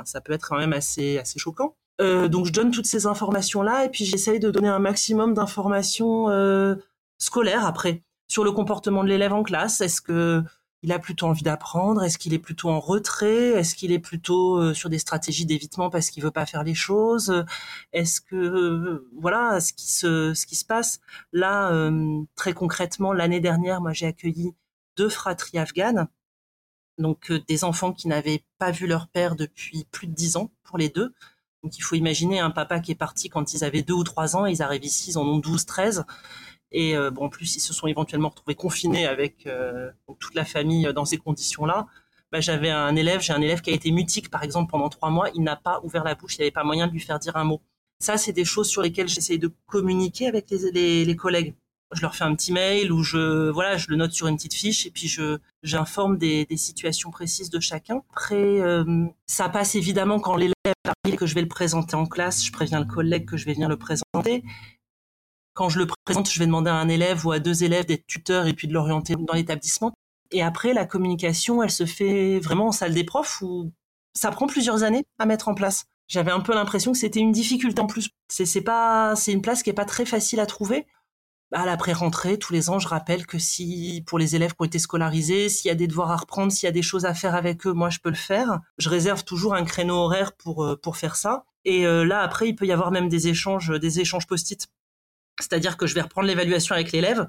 ça 0.05 0.21
peut 0.21 0.33
être 0.33 0.49
quand 0.49 0.57
même 0.57 0.73
assez 0.73 1.19
assez 1.19 1.37
choquant. 1.37 1.75
donc 1.99 2.47
je 2.47 2.51
donne 2.51 2.71
toutes 2.71 2.87
ces 2.87 3.05
informations 3.05 3.61
là 3.61 3.85
et 3.85 3.89
puis 3.89 4.05
j'essaye 4.05 4.39
de 4.39 4.49
donner 4.49 4.67
un 4.67 4.79
maximum 4.79 5.35
d'informations 5.35 6.25
scolaires 7.19 7.65
après 7.67 8.01
sur 8.27 8.43
le 8.43 8.51
comportement 8.51 9.03
de 9.03 9.09
l'élève 9.09 9.33
en 9.33 9.43
classe. 9.43 9.81
Est-ce 9.81 10.01
que 10.01 10.43
il 10.83 10.91
a 10.91 10.99
plutôt 10.99 11.27
envie 11.27 11.43
d'apprendre? 11.43 12.03
Est-ce 12.03 12.17
qu'il 12.17 12.33
est 12.33 12.39
plutôt 12.39 12.69
en 12.69 12.79
retrait? 12.79 13.51
Est-ce 13.51 13.73
qu'il 13.75 13.91
est 13.91 13.99
plutôt 13.99 14.57
euh, 14.59 14.73
sur 14.73 14.89
des 14.89 14.99
stratégies 14.99 15.45
d'évitement 15.45 15.89
parce 15.89 16.09
qu'il 16.09 16.21
veut 16.21 16.31
pas 16.31 16.45
faire 16.45 16.63
les 16.63 16.75
choses? 16.75 17.45
Est-ce 17.93 18.21
que 18.21 18.35
euh, 18.35 19.09
voilà 19.19 19.59
ce 19.61 19.73
qui 19.73 19.91
se 19.91 20.33
ce 20.33 20.45
qui 20.45 20.55
se 20.55 20.65
passe 20.65 20.99
là 21.31 21.71
euh, 21.71 22.21
très 22.35 22.53
concrètement 22.53 23.13
l'année 23.13 23.39
dernière, 23.39 23.81
moi 23.81 23.93
j'ai 23.93 24.07
accueilli 24.07 24.53
deux 24.97 25.09
fratries 25.09 25.57
afghanes, 25.57 26.07
donc 26.99 27.31
des 27.31 27.63
enfants 27.63 27.93
qui 27.93 28.07
n'avaient 28.07 28.43
pas 28.59 28.71
vu 28.71 28.85
leur 28.87 29.07
père 29.07 29.35
depuis 29.35 29.85
plus 29.91 30.07
de 30.07 30.13
dix 30.13 30.37
ans 30.37 30.51
pour 30.63 30.77
les 30.77 30.89
deux. 30.89 31.13
Donc 31.63 31.77
il 31.77 31.81
faut 31.81 31.95
imaginer 31.95 32.39
un 32.39 32.51
papa 32.51 32.79
qui 32.81 32.91
est 32.91 32.95
parti 32.95 33.29
quand 33.29 33.53
ils 33.53 33.63
avaient 33.63 33.83
deux 33.83 33.93
ou 33.93 34.03
trois 34.03 34.35
ans, 34.35 34.45
ils 34.45 34.61
arrivent 34.61 34.83
ici, 34.83 35.11
ils 35.11 35.17
en 35.17 35.23
ont 35.25 35.37
12, 35.37 35.65
13. 35.65 36.05
Et 36.73 36.97
euh, 36.97 37.11
bon, 37.11 37.25
en 37.25 37.29
plus, 37.29 37.55
ils 37.55 37.59
se 37.59 37.71
sont 37.71 37.87
éventuellement 37.87 38.29
retrouvés 38.29 38.55
confinés 38.55 39.05
avec 39.05 39.45
euh, 39.45 39.91
toute 40.19 40.33
la 40.33 40.43
famille 40.43 40.91
dans 40.93 41.05
ces 41.05 41.17
conditions-là. 41.17 41.87
Bah, 42.31 42.41
j'avais 42.41 42.71
un 42.71 42.95
élève, 42.95 43.21
j'ai 43.21 43.31
un 43.31 43.41
élève 43.41 43.61
qui 43.61 43.69
a 43.69 43.73
été 43.73 43.91
mutique, 43.91 44.31
par 44.31 44.43
exemple, 44.43 44.71
pendant 44.71 44.89
trois 44.89 45.11
mois. 45.11 45.29
Il 45.35 45.43
n'a 45.43 45.55
pas 45.55 45.79
ouvert 45.83 46.03
la 46.03 46.15
bouche, 46.15 46.35
il 46.35 46.39
n'y 46.39 46.45
avait 46.45 46.51
pas 46.51 46.63
moyen 46.63 46.87
de 46.87 46.91
lui 46.91 46.99
faire 46.99 47.19
dire 47.19 47.37
un 47.37 47.43
mot. 47.43 47.61
Ça, 47.99 48.17
c'est 48.17 48.33
des 48.33 48.43
choses 48.43 48.67
sur 48.67 48.81
lesquelles 48.81 49.07
j'essaye 49.07 49.37
de 49.37 49.51
communiquer 49.67 50.27
avec 50.27 50.47
les, 50.49 51.15
collègues. 51.15 51.53
Je 51.93 52.01
leur 52.01 52.15
fais 52.15 52.23
un 52.23 52.33
petit 52.33 52.51
mail 52.51 52.91
ou 52.91 53.03
je, 53.03 53.51
voilà, 53.51 53.77
je 53.77 53.85
le 53.89 53.95
note 53.95 54.13
sur 54.13 54.25
une 54.25 54.35
petite 54.35 54.55
fiche 54.55 54.87
et 54.87 54.89
puis 54.89 55.07
je, 55.07 55.37
j'informe 55.61 56.17
des, 56.17 56.47
situations 56.57 57.11
précises 57.11 57.51
de 57.51 57.59
chacun. 57.59 58.01
Après, 58.09 58.61
euh, 58.61 59.05
ça 59.27 59.47
passe 59.47 59.75
évidemment 59.75 60.19
quand 60.19 60.35
l'élève 60.35 60.53
arrive 61.05 61.17
que 61.17 61.27
je 61.27 61.35
vais 61.35 61.41
le 61.41 61.47
présenter 61.47 61.95
en 61.95 62.07
classe, 62.07 62.43
je 62.43 62.51
préviens 62.51 62.79
le 62.79 62.87
collègue 62.87 63.25
que 63.25 63.37
je 63.37 63.45
vais 63.45 63.53
venir 63.53 63.69
le 63.69 63.77
présenter 63.77 64.43
quand 65.53 65.69
je 65.69 65.79
le 65.79 65.87
présente, 66.05 66.29
je 66.29 66.39
vais 66.39 66.45
demander 66.45 66.69
à 66.69 66.75
un 66.75 66.89
élève 66.89 67.25
ou 67.25 67.31
à 67.31 67.39
deux 67.39 67.63
élèves 67.63 67.85
d'être 67.85 68.05
tuteurs 68.07 68.47
et 68.47 68.53
puis 68.53 68.67
de 68.67 68.73
l'orienter 68.73 69.15
dans 69.17 69.33
l'établissement. 69.33 69.93
Et 70.31 70.41
après, 70.41 70.73
la 70.73 70.85
communication, 70.85 71.61
elle 71.61 71.71
se 71.71 71.85
fait 71.85 72.39
vraiment 72.39 72.67
en 72.67 72.71
salle 72.71 72.93
des 72.93 73.03
profs 73.03 73.41
où 73.41 73.71
ça 74.13 74.31
prend 74.31 74.47
plusieurs 74.47 74.83
années 74.83 75.05
à 75.19 75.25
mettre 75.25 75.47
en 75.47 75.53
place. 75.53 75.85
J'avais 76.07 76.31
un 76.31 76.41
peu 76.41 76.53
l'impression 76.53 76.91
que 76.91 76.97
c'était 76.97 77.19
une 77.19 77.31
difficulté 77.31 77.81
en 77.81 77.87
plus. 77.87 78.09
C'est, 78.29 78.61
pas, 78.61 79.15
c'est 79.15 79.31
une 79.31 79.41
place 79.41 79.63
qui 79.63 79.69
est 79.69 79.73
pas 79.73 79.85
très 79.85 80.05
facile 80.05 80.39
à 80.39 80.45
trouver. 80.45 80.85
À 81.51 81.65
l'après-rentrée, 81.65 82.39
tous 82.39 82.51
les 82.51 82.71
ans, 82.71 82.79
je 82.79 82.87
rappelle 82.87 83.27
que 83.27 83.37
si, 83.37 84.03
pour 84.07 84.17
les 84.17 84.35
élèves 84.35 84.51
qui 84.51 84.61
ont 84.61 84.65
été 84.65 84.79
scolarisés, 84.79 85.49
s'il 85.49 85.69
y 85.69 85.71
a 85.71 85.75
des 85.75 85.87
devoirs 85.87 86.11
à 86.11 86.17
reprendre, 86.17 86.51
s'il 86.51 86.65
y 86.65 86.69
a 86.69 86.71
des 86.71 86.81
choses 86.81 87.05
à 87.05 87.13
faire 87.13 87.35
avec 87.35 87.67
eux, 87.67 87.73
moi, 87.73 87.91
je 87.91 87.99
peux 87.99 88.09
le 88.09 88.15
faire. 88.15 88.59
Je 88.79 88.89
réserve 88.89 89.23
toujours 89.23 89.53
un 89.53 89.63
créneau 89.63 89.95
horaire 89.95 90.33
pour, 90.33 90.65
euh, 90.65 90.75
pour 90.75 90.97
faire 90.97 91.15
ça. 91.15 91.45
Et 91.63 91.85
euh, 91.85 92.03
là, 92.03 92.21
après, 92.21 92.49
il 92.49 92.55
peut 92.55 92.65
y 92.65 92.71
avoir 92.71 92.91
même 92.91 93.07
des 93.07 93.27
échanges, 93.27 93.69
des 93.79 93.99
échanges 93.99 94.25
post-it 94.25 94.67
c'est-à-dire 95.39 95.77
que 95.77 95.87
je 95.87 95.95
vais 95.95 96.01
reprendre 96.01 96.27
l'évaluation 96.27 96.75
avec 96.75 96.91
l'élève 96.91 97.27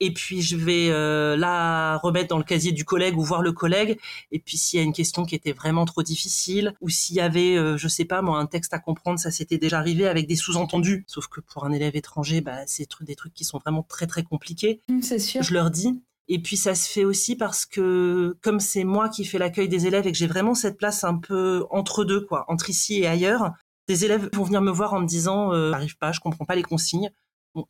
et 0.00 0.12
puis 0.12 0.42
je 0.42 0.56
vais 0.56 0.90
euh, 0.90 1.36
la 1.36 1.96
remettre 1.96 2.28
dans 2.28 2.38
le 2.38 2.44
casier 2.44 2.72
du 2.72 2.84
collègue 2.84 3.16
ou 3.16 3.22
voir 3.22 3.42
le 3.42 3.52
collègue. 3.52 3.98
Et 4.30 4.38
puis 4.38 4.58
s'il 4.58 4.78
y 4.78 4.82
a 4.82 4.84
une 4.84 4.92
question 4.92 5.24
qui 5.24 5.34
était 5.34 5.52
vraiment 5.52 5.84
trop 5.86 6.02
difficile 6.02 6.74
ou 6.80 6.90
s'il 6.90 7.16
y 7.16 7.20
avait, 7.20 7.56
euh, 7.56 7.76
je 7.76 7.88
sais 7.88 8.04
pas 8.04 8.20
moi, 8.20 8.38
un 8.38 8.46
texte 8.46 8.74
à 8.74 8.78
comprendre, 8.78 9.18
ça 9.18 9.30
s'était 9.30 9.58
déjà 9.58 9.78
arrivé 9.78 10.06
avec 10.06 10.26
des 10.26 10.36
sous-entendus. 10.36 11.04
Sauf 11.06 11.28
que 11.28 11.40
pour 11.40 11.64
un 11.64 11.72
élève 11.72 11.96
étranger, 11.96 12.40
bah, 12.42 12.58
c'est 12.66 12.86
des 13.00 13.16
trucs 13.16 13.34
qui 13.34 13.44
sont 13.44 13.58
vraiment 13.58 13.82
très 13.82 14.06
très 14.06 14.22
compliqués. 14.22 14.80
Mmh, 14.88 15.02
c'est 15.02 15.18
sûr. 15.18 15.42
Je 15.42 15.54
leur 15.54 15.70
dis. 15.70 16.00
Et 16.28 16.40
puis 16.40 16.56
ça 16.56 16.74
se 16.74 16.90
fait 16.90 17.04
aussi 17.04 17.36
parce 17.36 17.66
que 17.66 18.36
comme 18.42 18.58
c'est 18.58 18.84
moi 18.84 19.08
qui 19.08 19.24
fais 19.24 19.38
l'accueil 19.38 19.68
des 19.68 19.86
élèves 19.86 20.06
et 20.06 20.12
que 20.12 20.18
j'ai 20.18 20.26
vraiment 20.26 20.54
cette 20.54 20.76
place 20.76 21.04
un 21.04 21.16
peu 21.16 21.64
entre 21.70 22.04
deux, 22.04 22.20
quoi, 22.20 22.44
entre 22.48 22.68
ici 22.68 23.00
et 23.00 23.06
ailleurs, 23.06 23.52
des 23.88 24.04
élèves 24.04 24.28
vont 24.32 24.42
venir 24.42 24.60
me 24.60 24.72
voir 24.72 24.92
en 24.94 25.00
me 25.00 25.06
disant 25.06 25.52
euh, 25.52 25.70
j'arrive 25.70 25.96
pas, 25.96 26.10
je 26.10 26.20
comprends 26.20 26.44
pas 26.44 26.56
les 26.56 26.64
consignes 26.64 27.10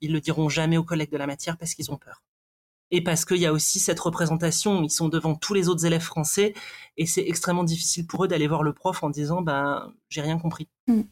ils 0.00 0.12
le 0.12 0.20
diront 0.20 0.48
jamais 0.48 0.76
aux 0.76 0.84
collègues 0.84 1.10
de 1.10 1.16
la 1.16 1.26
matière 1.26 1.56
parce 1.56 1.74
qu'ils 1.74 1.90
ont 1.90 1.96
peur. 1.96 2.22
Et 2.90 3.02
parce 3.02 3.24
qu'il 3.24 3.38
y 3.38 3.46
a 3.46 3.52
aussi 3.52 3.80
cette 3.80 3.98
représentation, 3.98 4.82
ils 4.82 4.90
sont 4.90 5.08
devant 5.08 5.34
tous 5.34 5.54
les 5.54 5.68
autres 5.68 5.84
élèves 5.86 6.02
français 6.02 6.54
et 6.96 7.06
c'est 7.06 7.26
extrêmement 7.26 7.64
difficile 7.64 8.06
pour 8.06 8.24
eux 8.24 8.28
d'aller 8.28 8.46
voir 8.46 8.62
le 8.62 8.72
prof 8.72 9.02
en 9.02 9.10
disant 9.10 9.42
ben 9.42 9.92
j'ai 10.08 10.20
rien 10.20 10.38
compris. 10.38 10.68
Mm. 10.86 11.02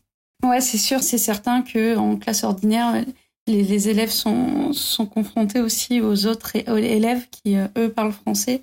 Ouais, 0.44 0.60
c'est 0.60 0.78
sûr, 0.78 1.02
c'est 1.02 1.18
certain 1.18 1.62
que 1.62 1.96
en 1.96 2.16
classe 2.16 2.44
ordinaire, 2.44 3.04
les, 3.46 3.88
élèves 3.88 4.10
sont, 4.10 4.72
confrontés 5.12 5.60
aussi 5.60 6.00
aux 6.00 6.26
autres 6.26 6.56
élèves 6.56 7.28
qui 7.30 7.56
euh, 7.56 7.66
eux 7.76 7.90
parlent 7.90 8.12
français 8.12 8.62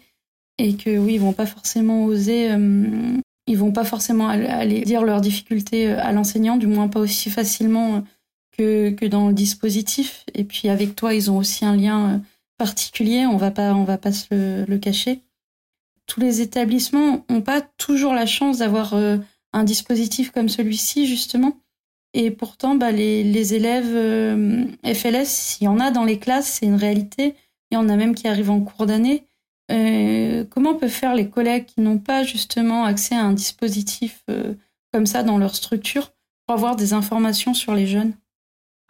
et 0.57 0.75
que 0.75 0.97
oui, 0.97 1.15
ils 1.15 1.19
vont 1.19 1.33
pas 1.33 1.45
forcément 1.45 2.05
oser, 2.05 2.51
euh, 2.51 3.17
ils 3.47 3.57
vont 3.57 3.71
pas 3.71 3.83
forcément 3.83 4.29
aller 4.29 4.81
dire 4.81 5.03
leurs 5.03 5.21
difficultés 5.21 5.91
euh, 5.91 5.99
à 6.01 6.11
l'enseignant, 6.11 6.57
du 6.57 6.67
moins 6.67 6.87
pas 6.87 6.99
aussi 6.99 7.29
facilement 7.29 8.03
que, 8.51 8.91
que 8.91 9.05
dans 9.05 9.27
le 9.27 9.33
dispositif. 9.33 10.25
Et 10.33 10.43
puis 10.43 10.69
avec 10.69 10.95
toi, 10.95 11.13
ils 11.13 11.31
ont 11.31 11.37
aussi 11.37 11.65
un 11.65 11.75
lien 11.75 12.15
euh, 12.15 12.17
particulier, 12.57 13.25
on 13.25 13.37
va 13.37 13.51
pas, 13.51 13.73
on 13.73 13.83
va 13.83 13.97
pas 13.97 14.11
se 14.11 14.65
le, 14.69 14.77
cacher. 14.77 15.21
Tous 16.05 16.19
les 16.19 16.41
établissements 16.41 17.25
n'ont 17.29 17.41
pas 17.41 17.61
toujours 17.61 18.13
la 18.13 18.25
chance 18.25 18.59
d'avoir 18.59 18.93
euh, 18.93 19.17
un 19.53 19.63
dispositif 19.63 20.31
comme 20.31 20.49
celui-ci, 20.49 21.07
justement. 21.07 21.57
Et 22.13 22.29
pourtant, 22.29 22.75
bah, 22.75 22.91
les, 22.91 23.23
les 23.23 23.53
élèves 23.53 23.95
euh, 23.95 24.65
FLS, 24.83 25.27
s'il 25.27 25.65
y 25.65 25.67
en 25.69 25.79
a 25.79 25.91
dans 25.91 26.03
les 26.03 26.19
classes, 26.19 26.59
c'est 26.59 26.65
une 26.65 26.75
réalité. 26.75 27.35
Il 27.71 27.75
y 27.75 27.77
en 27.77 27.87
a 27.87 27.95
même 27.95 28.15
qui 28.15 28.27
arrivent 28.27 28.51
en 28.51 28.61
cours 28.61 28.85
d'année. 28.85 29.25
Comment 30.49 30.75
peuvent 30.75 30.89
faire 30.89 31.15
les 31.15 31.29
collègues 31.29 31.63
qui 31.63 31.79
n'ont 31.79 31.97
pas 31.97 32.25
justement 32.25 32.83
accès 32.83 33.15
à 33.15 33.23
un 33.23 33.31
dispositif 33.31 34.25
comme 34.91 35.05
ça 35.05 35.23
dans 35.23 35.37
leur 35.37 35.55
structure 35.55 36.11
pour 36.45 36.55
avoir 36.55 36.75
des 36.75 36.91
informations 36.91 37.53
sur 37.53 37.73
les 37.73 37.87
jeunes? 37.87 38.13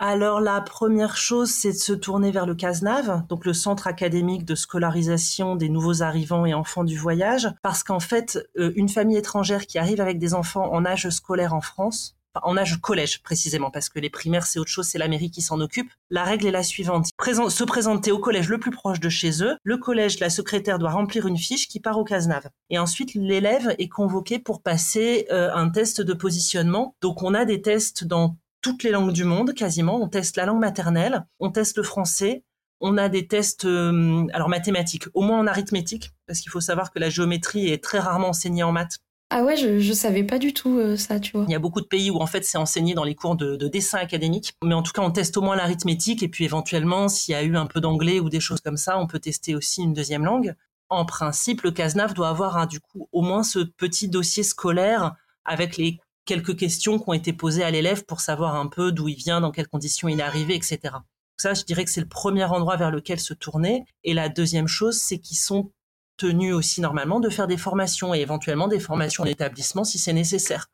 Alors 0.02 0.42
la 0.42 0.60
première 0.62 1.16
chose, 1.16 1.52
c'est 1.52 1.74
de 1.74 1.78
se 1.78 1.94
tourner 1.94 2.32
vers 2.32 2.48
le 2.48 2.56
CASNAV, 2.56 3.28
donc 3.28 3.46
le 3.46 3.54
Centre 3.54 3.86
académique 3.86 4.46
de 4.46 4.56
scolarisation 4.56 5.56
des 5.56 5.70
nouveaux 5.70 6.02
arrivants 6.02 6.48
et 6.48 6.56
enfants 6.56 6.84
du 6.84 6.98
voyage, 6.98 7.48
parce 7.62 7.84
qu'en 7.84 8.00
fait, 8.00 8.40
euh, 8.58 8.74
une 8.76 8.90
famille 8.90 9.18
étrangère 9.18 9.68
qui 9.68 9.78
arrive 9.78 10.02
avec 10.02 10.18
des 10.18 10.34
enfants 10.34 10.74
en 10.74 10.86
âge 10.88 11.08
scolaire 11.10 11.54
en 11.54 11.62
France, 11.62 12.18
en 12.42 12.58
âge 12.58 12.82
collège 12.82 13.22
précisément, 13.22 13.70
parce 13.70 13.90
que 13.90 14.00
les 14.00 14.10
primaires 14.10 14.48
c'est 14.48 14.58
autre 14.58 14.72
chose, 14.72 14.88
c'est 14.88 14.98
la 14.98 15.08
mairie 15.08 15.30
qui 15.30 15.44
s'en 15.44 15.62
occupe. 15.62 15.92
La 16.10 16.24
règle 16.24 16.48
est 16.48 16.52
la 16.52 16.64
suivante 16.64 17.10
se 17.24 17.64
présenter 17.64 18.12
au 18.12 18.18
collège 18.18 18.50
le 18.50 18.58
plus 18.58 18.72
proche 18.72 19.00
de 19.00 19.10
chez 19.10 19.44
eux. 19.44 19.56
Le 19.64 19.78
collège, 19.78 20.20
la 20.20 20.32
secrétaire 20.32 20.80
doit 20.80 20.90
remplir 20.90 21.28
une 21.28 21.38
fiche 21.38 21.68
qui 21.68 21.80
part 21.80 22.00
au 22.00 22.04
CASNAV. 22.04 22.50
Et 22.72 22.80
ensuite, 22.80 23.14
l'élève 23.14 23.76
est 23.78 23.90
convoqué 23.90 24.40
pour 24.40 24.64
passer 24.64 25.28
euh, 25.32 25.54
un 25.54 25.70
test 25.70 26.02
de 26.02 26.14
positionnement. 26.14 26.96
Donc 27.02 27.22
on 27.22 27.36
a 27.36 27.46
des 27.46 27.62
tests 27.62 28.04
dans 28.04 28.38
toutes 28.62 28.84
les 28.84 28.92
langues 28.92 29.12
du 29.12 29.24
monde 29.24 29.54
quasiment. 29.54 30.02
On 30.02 30.08
teste 30.08 30.38
la 30.38 30.46
langue 30.46 30.60
maternelle, 30.60 31.26
on 31.40 31.52
teste 31.52 31.78
le 31.78 31.84
français, 31.84 32.44
on 32.80 32.98
a 32.98 33.10
des 33.10 33.28
tests 33.28 33.66
euh, 33.66 34.26
alors 34.34 34.50
mathématiques, 34.50 35.06
au 35.14 35.22
moins 35.22 35.40
en 35.40 35.48
arithmétique, 35.48 36.12
parce 36.28 36.40
qu'il 36.40 36.52
faut 36.52 36.62
savoir 36.62 36.92
que 36.92 37.00
la 37.00 37.10
géométrie 37.10 37.70
est 37.70 37.84
très 37.84 38.00
rarement 38.00 38.30
enseignée 38.30 38.64
en 38.64 38.72
maths. 38.72 39.00
Ah 39.34 39.44
ouais, 39.44 39.56
je, 39.56 39.80
je 39.80 39.94
savais 39.94 40.24
pas 40.24 40.40
du 40.40 40.54
tout 40.54 40.78
euh, 40.78 40.98
ça, 40.98 41.20
tu 41.20 41.32
vois. 41.32 41.46
Il 41.48 41.52
y 41.52 41.56
a 41.56 41.60
beaucoup 41.60 41.80
de 41.80 41.86
pays 41.86 42.12
où 42.12 42.18
en 42.18 42.28
fait 42.28 42.44
c'est 42.44 42.58
enseigné 42.58 42.94
dans 42.94 43.06
les 43.06 43.16
cours 43.16 43.38
de, 43.38 43.56
de 43.56 43.68
dessin 43.70 44.00
académique, 44.00 44.54
mais 44.62 44.74
en 44.74 44.84
tout 44.84 44.92
cas 44.92 45.02
on 45.02 45.12
teste 45.12 45.38
au 45.38 45.42
moins 45.42 45.56
l'arithmétique 45.56 46.22
et 46.22 46.28
puis 46.28 46.44
éventuellement 46.44 47.08
s'il 47.08 47.32
y 47.32 47.36
a 47.36 47.44
eu 47.44 47.56
un 47.56 47.66
peu 47.66 47.80
d'anglais 47.80 48.20
ou 48.20 48.30
des 48.30 48.42
choses 48.42 48.60
comme 48.60 48.76
ça, 48.76 49.00
on 49.00 49.08
peut 49.08 49.20
tester 49.20 49.56
aussi 49.56 49.84
une 49.84 49.94
deuxième 49.94 50.26
langue. 50.26 50.54
En 50.90 51.06
principe, 51.06 51.62
le 51.62 51.72
CASNAF 51.72 52.14
doit 52.14 52.28
avoir 52.28 52.58
hein, 52.58 52.66
du 52.66 52.82
coup 52.82 53.08
au 53.14 53.22
moins 53.22 53.44
ce 53.44 53.60
petit 53.60 54.10
dossier 54.10 54.44
scolaire 54.44 55.16
avec 55.46 55.78
les 55.78 56.00
quelques 56.26 56.56
questions 56.56 57.00
qui 57.00 57.06
ont 57.08 57.14
été 57.14 57.34
posées 57.34 57.64
à 57.64 57.72
l'élève 57.72 58.06
pour 58.06 58.22
savoir 58.22 58.56
un 58.56 58.68
peu 58.68 58.92
d'où 58.92 59.08
il 59.08 59.16
vient, 59.16 59.42
dans 59.42 59.52
quelles 59.52 59.68
conditions 59.68 60.08
il 60.08 60.20
est 60.20 60.24
arrivé, 60.24 60.56
etc. 60.56 60.96
Ça, 61.38 61.54
je 61.54 61.64
dirais 61.64 61.86
que 61.86 61.92
c'est 61.92 62.02
le 62.02 62.08
premier 62.08 62.44
endroit 62.44 62.78
vers 62.78 62.92
lequel 62.92 63.20
se 63.20 63.34
tourner. 63.34 63.84
Et 64.04 64.14
la 64.14 64.30
deuxième 64.30 64.68
chose, 64.68 64.98
c'est 64.98 65.18
qu'ils 65.18 65.38
sont 65.38 65.72
tenus 66.18 66.54
aussi 66.54 66.82
normalement 66.82 67.20
de 67.20 67.30
faire 67.30 67.48
des 67.48 67.58
formations 67.58 68.14
et 68.14 68.20
éventuellement 68.20 68.68
des 68.68 68.80
formations 68.80 69.24
d'établissement 69.24 69.84
si 69.84 69.98
c'est 69.98 70.14
nécessaire. 70.14 70.70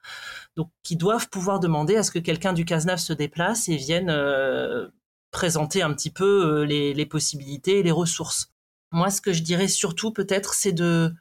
Donc, 0.57 0.69
qui 0.83 0.97
doivent 0.97 1.29
pouvoir 1.29 1.61
demander 1.61 1.95
à 1.95 2.03
ce 2.03 2.11
que 2.11 2.19
quelqu'un 2.19 2.51
du 2.51 2.65
CASNAV 2.65 2.99
se 2.99 3.13
déplace 3.13 3.69
et 3.69 3.77
vienne 3.77 4.09
euh, 4.09 4.89
présenter 5.31 5.81
un 5.81 5.93
petit 5.93 6.09
peu 6.09 6.25
euh, 6.25 6.65
les, 6.65 6.93
les 6.93 7.05
possibilités 7.05 7.79
et 7.79 7.83
les 7.83 7.91
ressources. 7.91 8.51
Moi, 8.91 9.09
ce 9.09 9.21
que 9.21 9.31
je 9.31 9.43
dirais 9.43 9.69
surtout 9.69 10.11
peut-être, 10.11 10.53
c'est 10.53 10.73
de 10.73 11.13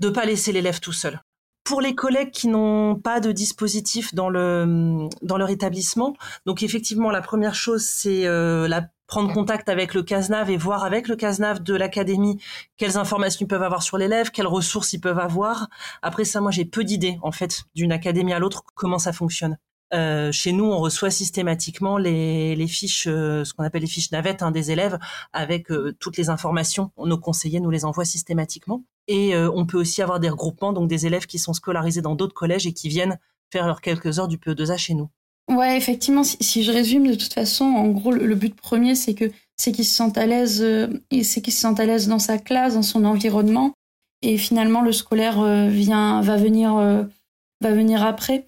ne 0.00 0.08
pas 0.08 0.24
laisser 0.24 0.52
l'élève 0.52 0.80
tout 0.80 0.92
seul. 0.92 1.20
Pour 1.64 1.80
les 1.80 1.94
collègues 1.94 2.30
qui 2.30 2.48
n'ont 2.48 2.94
pas 2.96 3.20
de 3.20 3.32
dispositif 3.32 4.14
dans 4.14 4.28
le 4.28 5.08
dans 5.22 5.38
leur 5.38 5.48
établissement, 5.48 6.14
donc 6.44 6.62
effectivement 6.62 7.10
la 7.10 7.22
première 7.22 7.54
chose 7.54 7.86
c'est 7.86 8.26
euh, 8.26 8.68
la 8.68 8.88
prendre 9.06 9.32
contact 9.32 9.68
avec 9.68 9.94
le 9.94 10.02
CASNAV 10.02 10.50
et 10.50 10.56
voir 10.56 10.84
avec 10.84 11.08
le 11.08 11.16
CASNAV 11.16 11.62
de 11.62 11.74
l'académie 11.74 12.38
quelles 12.76 12.96
informations 12.96 13.44
ils 13.44 13.48
peuvent 13.48 13.62
avoir 13.62 13.82
sur 13.82 13.98
l'élève, 13.98 14.30
quelles 14.30 14.46
ressources 14.46 14.92
ils 14.92 15.00
peuvent 15.00 15.18
avoir. 15.18 15.68
Après 16.02 16.24
ça, 16.24 16.40
moi 16.40 16.50
j'ai 16.50 16.64
peu 16.64 16.84
d'idées 16.84 17.18
en 17.22 17.32
fait 17.32 17.64
d'une 17.74 17.92
académie 17.92 18.32
à 18.32 18.38
l'autre 18.38 18.62
comment 18.74 18.98
ça 18.98 19.12
fonctionne. 19.12 19.56
Euh, 19.92 20.32
chez 20.32 20.52
nous, 20.52 20.64
on 20.64 20.78
reçoit 20.78 21.10
systématiquement 21.10 21.98
les, 21.98 22.56
les 22.56 22.66
fiches, 22.66 23.06
euh, 23.06 23.44
ce 23.44 23.54
qu'on 23.54 23.62
appelle 23.62 23.82
les 23.82 23.88
fiches 23.88 24.10
navettes 24.10 24.42
hein, 24.42 24.50
des 24.50 24.70
élèves, 24.70 24.98
avec 25.32 25.70
euh, 25.70 25.94
toutes 26.00 26.16
les 26.16 26.30
informations. 26.30 26.90
Nos 26.98 27.18
conseillers 27.18 27.60
nous 27.60 27.70
les 27.70 27.84
envoient 27.84 28.04
systématiquement. 28.04 28.82
Et 29.06 29.36
on 29.36 29.66
peut 29.66 29.78
aussi 29.78 30.02
avoir 30.02 30.20
des 30.20 30.30
regroupements, 30.30 30.72
donc 30.72 30.88
des 30.88 31.06
élèves 31.06 31.26
qui 31.26 31.38
sont 31.38 31.52
scolarisés 31.52 32.00
dans 32.00 32.14
d'autres 32.14 32.34
collèges 32.34 32.66
et 32.66 32.72
qui 32.72 32.88
viennent 32.88 33.18
faire 33.52 33.66
leurs 33.66 33.80
quelques 33.80 34.18
heures 34.18 34.28
du 34.28 34.38
PE2A 34.38 34.78
chez 34.78 34.94
nous. 34.94 35.08
Ouais, 35.50 35.76
effectivement, 35.76 36.24
si, 36.24 36.62
je 36.62 36.72
résume, 36.72 37.06
de 37.06 37.14
toute 37.14 37.34
façon, 37.34 37.64
en 37.64 37.88
gros, 37.88 38.10
le, 38.12 38.34
but 38.34 38.54
premier, 38.54 38.94
c'est 38.94 39.14
que 39.14 39.30
c'est 39.56 39.72
qu'ils 39.72 39.84
se 39.84 39.94
sentent 39.94 40.16
à 40.16 40.24
l'aise, 40.24 40.64
et 41.10 41.22
c'est 41.22 41.42
qu'ils 41.42 41.52
se 41.52 41.60
sentent 41.60 41.80
à 41.80 41.86
l'aise 41.86 42.08
dans 42.08 42.18
sa 42.18 42.38
classe, 42.38 42.74
dans 42.74 42.82
son 42.82 43.04
environnement, 43.04 43.74
et 44.22 44.38
finalement 44.38 44.80
le 44.80 44.90
scolaire 44.90 45.68
vient 45.68 46.22
va 46.22 46.36
venir 46.36 46.74
va 47.60 47.70
venir 47.70 48.02
après. 48.02 48.46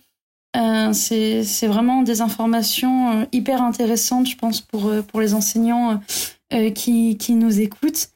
c'est 0.92 1.66
vraiment 1.66 2.02
des 2.02 2.22
informations 2.22 3.28
hyper 3.30 3.62
intéressantes, 3.62 4.26
je 4.26 4.36
pense, 4.36 4.62
pour, 4.62 4.90
pour 5.06 5.20
les 5.20 5.34
enseignants 5.34 6.00
qui, 6.74 7.18
qui 7.18 7.34
nous 7.34 7.60
écoutent. 7.60 8.08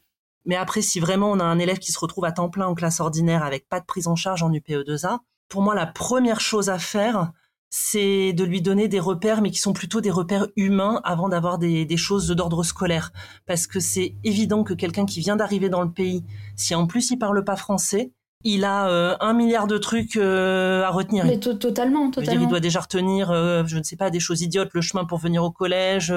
Mais 0.51 0.57
après, 0.57 0.83
si 0.83 0.99
vraiment 0.99 1.31
on 1.31 1.39
a 1.39 1.45
un 1.45 1.61
élève 1.61 1.79
qui 1.79 1.93
se 1.93 1.99
retrouve 2.01 2.25
à 2.25 2.33
temps 2.33 2.49
plein 2.49 2.67
en 2.67 2.75
classe 2.75 2.99
ordinaire 2.99 3.45
avec 3.45 3.69
pas 3.69 3.79
de 3.79 3.85
prise 3.85 4.09
en 4.09 4.17
charge 4.17 4.43
en 4.43 4.51
UPE2A, 4.51 5.19
pour 5.49 5.63
moi, 5.63 5.77
la 5.77 5.87
première 5.87 6.41
chose 6.41 6.71
à 6.71 6.81
faire, 6.81 7.31
c'est 7.71 8.33
de 8.33 8.43
lui 8.43 8.61
donner 8.61 8.89
des 8.89 8.99
repères, 8.99 9.43
mais 9.43 9.53
qui 9.53 9.61
sont 9.61 9.73
plutôt 9.73 10.01
des 10.01 10.11
repères 10.11 10.49
humains 10.57 11.01
avant 11.05 11.29
d'avoir 11.29 11.59
des, 11.59 11.97
choses 11.97 12.27
d'ordre 12.31 12.65
scolaire. 12.65 13.13
Parce 13.47 13.69
que 13.69 13.79
c'est 13.79 14.17
évident 14.25 14.65
que 14.65 14.75
quelqu'un 14.75 15.07
qui 15.07 15.21
vient 15.21 15.37
d'arriver 15.37 15.69
dans 15.69 15.83
le 15.83 15.93
pays, 15.93 16.25
si 16.57 16.75
en 16.75 16.89
plus 16.89 17.13
il 17.13 17.19
parle 17.19 17.45
pas 17.45 17.55
français, 17.55 18.11
il 18.43 18.65
a 18.65 18.89
euh, 18.89 19.17
un 19.21 19.35
milliard 19.35 19.67
de 19.67 19.77
trucs 19.79 20.17
euh, 20.17 20.83
à 20.85 20.91
retenir. 20.91 21.27
Mais 21.27 21.39
totalement, 21.39 22.11
totalement. 22.11 22.43
il 22.43 22.49
doit 22.49 22.61
déjà 22.61 22.81
retenir, 22.81 23.31
euh, 23.31 23.65
je 23.67 23.77
ne 23.77 23.83
sais 23.83 23.97
pas, 23.97 24.11
des 24.11 24.21
choses 24.21 24.41
idiotes, 24.41 24.71
le 24.73 24.81
chemin 24.81 25.05
pour 25.05 25.19
venir 25.19 25.45
au 25.45 25.51
collège, 25.51 26.15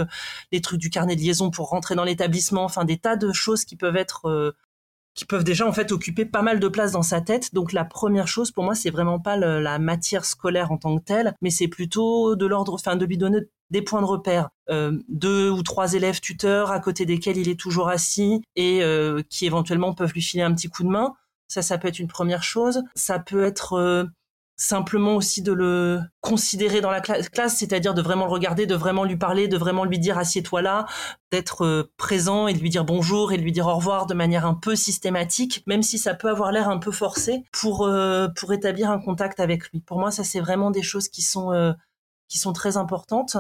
les 0.51 0.62
trucs 0.62 0.80
du 0.80 0.89
carnet 0.89 1.15
de 1.15 1.22
liaison 1.22 1.51
pour 1.51 1.70
rentrer 1.70 1.96
dans 1.96 2.03
l'établissement, 2.03 2.63
enfin 2.63 2.86
des 2.86 2.98
tas 2.98 3.18
de 3.18 3.32
choses 3.34 3.65
qui 3.65 3.75
peuvent 3.75 3.98
être, 3.98 4.56
qui 5.15 5.25
peuvent 5.25 5.44
déjà 5.44 5.68
en 5.68 5.74
fait 5.74 5.92
occuper 5.92 6.25
pas 6.25 6.42
mal 6.42 6.60
de 6.60 6.68
place 6.70 6.94
dans 6.94 7.01
sa 7.01 7.20
tête. 7.20 7.53
Donc 7.53 7.74
la 7.74 7.84
première 7.84 8.27
chose 8.27 8.51
pour 8.51 8.63
moi, 8.63 8.74
c'est 8.74 8.89
vraiment 8.89 9.20
pas 9.20 9.36
la 9.36 9.80
matière 9.80 10.24
scolaire 10.24 10.72
en 10.72 10.77
tant 10.77 10.98
que 10.98 11.03
telle, 11.03 11.36
mais 11.42 11.50
c'est 11.50 11.68
plutôt 11.68 12.36
de 12.36 12.46
l'ordre, 12.46 12.74
enfin 12.74 12.96
de 12.96 13.06
lui 13.06 13.18
donner 13.18 13.39
des 13.70 13.82
points 13.82 14.01
de 14.01 14.06
repère, 14.06 14.50
deux 15.10 15.50
ou 15.50 15.62
trois 15.62 15.94
élèves 15.94 16.22
tuteurs 16.22 16.72
à 16.72 16.80
côté 16.80 17.06
desquels 17.06 17.38
il 17.38 17.50
est 17.50 17.60
toujours 17.60 17.89
assis 17.89 18.42
et 18.56 18.82
qui 19.30 19.46
éventuellement 19.46 19.94
peuvent 19.94 20.13
lui 20.13 20.22
filer 20.22 20.44
un 20.44 20.53
petit 20.53 20.70
coup 20.70 20.84
de 20.84 20.89
main 20.89 21.13
ça, 21.54 21.62
ça 21.62 21.78
peut 21.78 21.88
être 21.88 22.00
une 22.00 22.08
première 22.08 22.42
chose. 22.42 22.82
Ça 22.96 23.20
peut 23.20 23.44
être 23.44 23.74
euh, 23.74 24.06
simplement 24.58 25.16
aussi 25.16 25.44
de 25.44 25.54
le 25.54 26.02
considérer 26.20 26.82
dans 26.82 26.90
la 26.90 27.00
classe, 27.00 27.58
c'est-à-dire 27.58 27.94
de 27.94 28.02
vraiment 28.02 28.26
le 28.26 28.32
regarder, 28.32 28.66
de 28.66 28.74
vraiment 28.74 29.04
lui 29.04 29.18
parler, 29.18 29.48
de 29.48 29.56
vraiment 29.56 29.86
lui 29.86 30.00
dire 30.00 30.18
assieds-toi 30.18 30.64
là, 30.64 30.88
d'être 31.32 31.64
euh, 31.64 31.92
présent 31.96 32.48
et 32.48 32.54
de 32.56 32.60
lui 32.60 32.72
dire 32.72 32.86
bonjour 32.86 33.34
et 33.34 33.38
de 33.38 33.44
lui 33.44 33.52
dire 33.52 33.68
au 33.68 33.76
revoir 33.76 34.08
de 34.08 34.16
manière 34.16 34.48
un 34.48 34.56
peu 34.56 34.76
systématique, 34.76 35.64
même 35.68 35.84
si 35.84 36.00
ça 36.00 36.16
peut 36.16 36.30
avoir 36.30 36.52
l'air 36.52 36.70
un 36.70 36.80
peu 36.80 36.92
forcé 36.92 37.44
pour 37.52 37.86
euh, 37.86 38.28
pour 38.30 38.52
établir 38.52 38.90
un 38.90 39.00
contact 39.00 39.40
avec 39.40 39.70
lui. 39.70 39.80
Pour 39.80 40.00
moi, 40.00 40.10
ça 40.10 40.24
c'est 40.24 40.40
vraiment 40.40 40.72
des 40.72 40.84
choses 40.84 41.08
qui 41.08 41.22
sont 41.22 41.76
qui 42.30 42.40
sont 42.40 42.54
très 42.54 42.78
importantes 42.78 43.38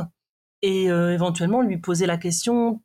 et 0.61 0.85
éventuellement 0.85 1.61
lui 1.61 1.77
poser 1.77 2.05
la 2.05 2.17
question 2.17 2.79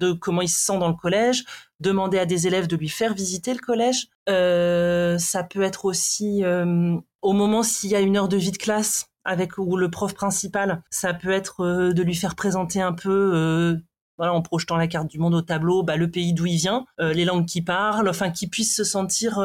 de 0.00 0.12
comment 0.12 0.42
il 0.42 0.48
se 0.48 0.60
sent 0.60 0.78
dans 0.78 0.88
le 0.88 0.94
collège, 0.94 1.44
demander 1.78 2.18
à 2.18 2.26
des 2.26 2.46
élèves 2.46 2.66
de 2.66 2.76
lui 2.76 2.88
faire 2.88 3.14
visiter 3.14 3.52
le 3.52 3.60
collège. 3.60 4.08
Euh, 4.28 5.18
ça 5.18 5.44
peut 5.44 5.62
être 5.62 5.84
aussi 5.84 6.44
euh, 6.44 6.96
au 7.22 7.32
moment 7.32 7.62
s'il 7.62 7.90
y 7.90 7.96
a 7.96 8.00
une 8.00 8.16
heure 8.16 8.28
de 8.28 8.36
vie 8.36 8.52
de 8.52 8.56
classe 8.56 9.06
avec 9.24 9.58
ou 9.58 9.76
le 9.76 9.90
prof 9.90 10.14
principal, 10.14 10.82
ça 10.90 11.12
peut 11.12 11.30
être 11.30 11.64
euh, 11.64 11.92
de 11.92 12.02
lui 12.02 12.14
faire 12.14 12.34
présenter 12.34 12.80
un 12.80 12.92
peu 12.92 13.78
voilà, 14.16 14.34
en 14.34 14.42
projetant 14.42 14.76
la 14.76 14.86
carte 14.86 15.08
du 15.08 15.18
monde 15.18 15.34
au 15.34 15.42
tableau, 15.42 15.82
bah, 15.82 15.96
le 15.96 16.10
pays 16.10 16.34
d'où 16.34 16.46
il 16.46 16.56
vient, 16.56 16.84
les 16.98 17.24
langues 17.24 17.46
qu'il 17.46 17.64
parle, 17.64 18.08
enfin 18.08 18.30
qu'il 18.30 18.50
puisse 18.50 18.76
se 18.76 18.84
sentir 18.84 19.42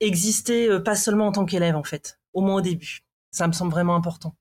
exister 0.00 0.78
pas 0.84 0.94
seulement 0.94 1.26
en 1.26 1.32
tant 1.32 1.44
qu'élève 1.44 1.74
en 1.74 1.82
fait, 1.82 2.20
au 2.34 2.40
moins 2.40 2.56
au 2.56 2.60
début. 2.60 3.00
Ça 3.32 3.48
me 3.48 3.52
semble 3.52 3.72
vraiment 3.72 3.96
important. 3.96 4.34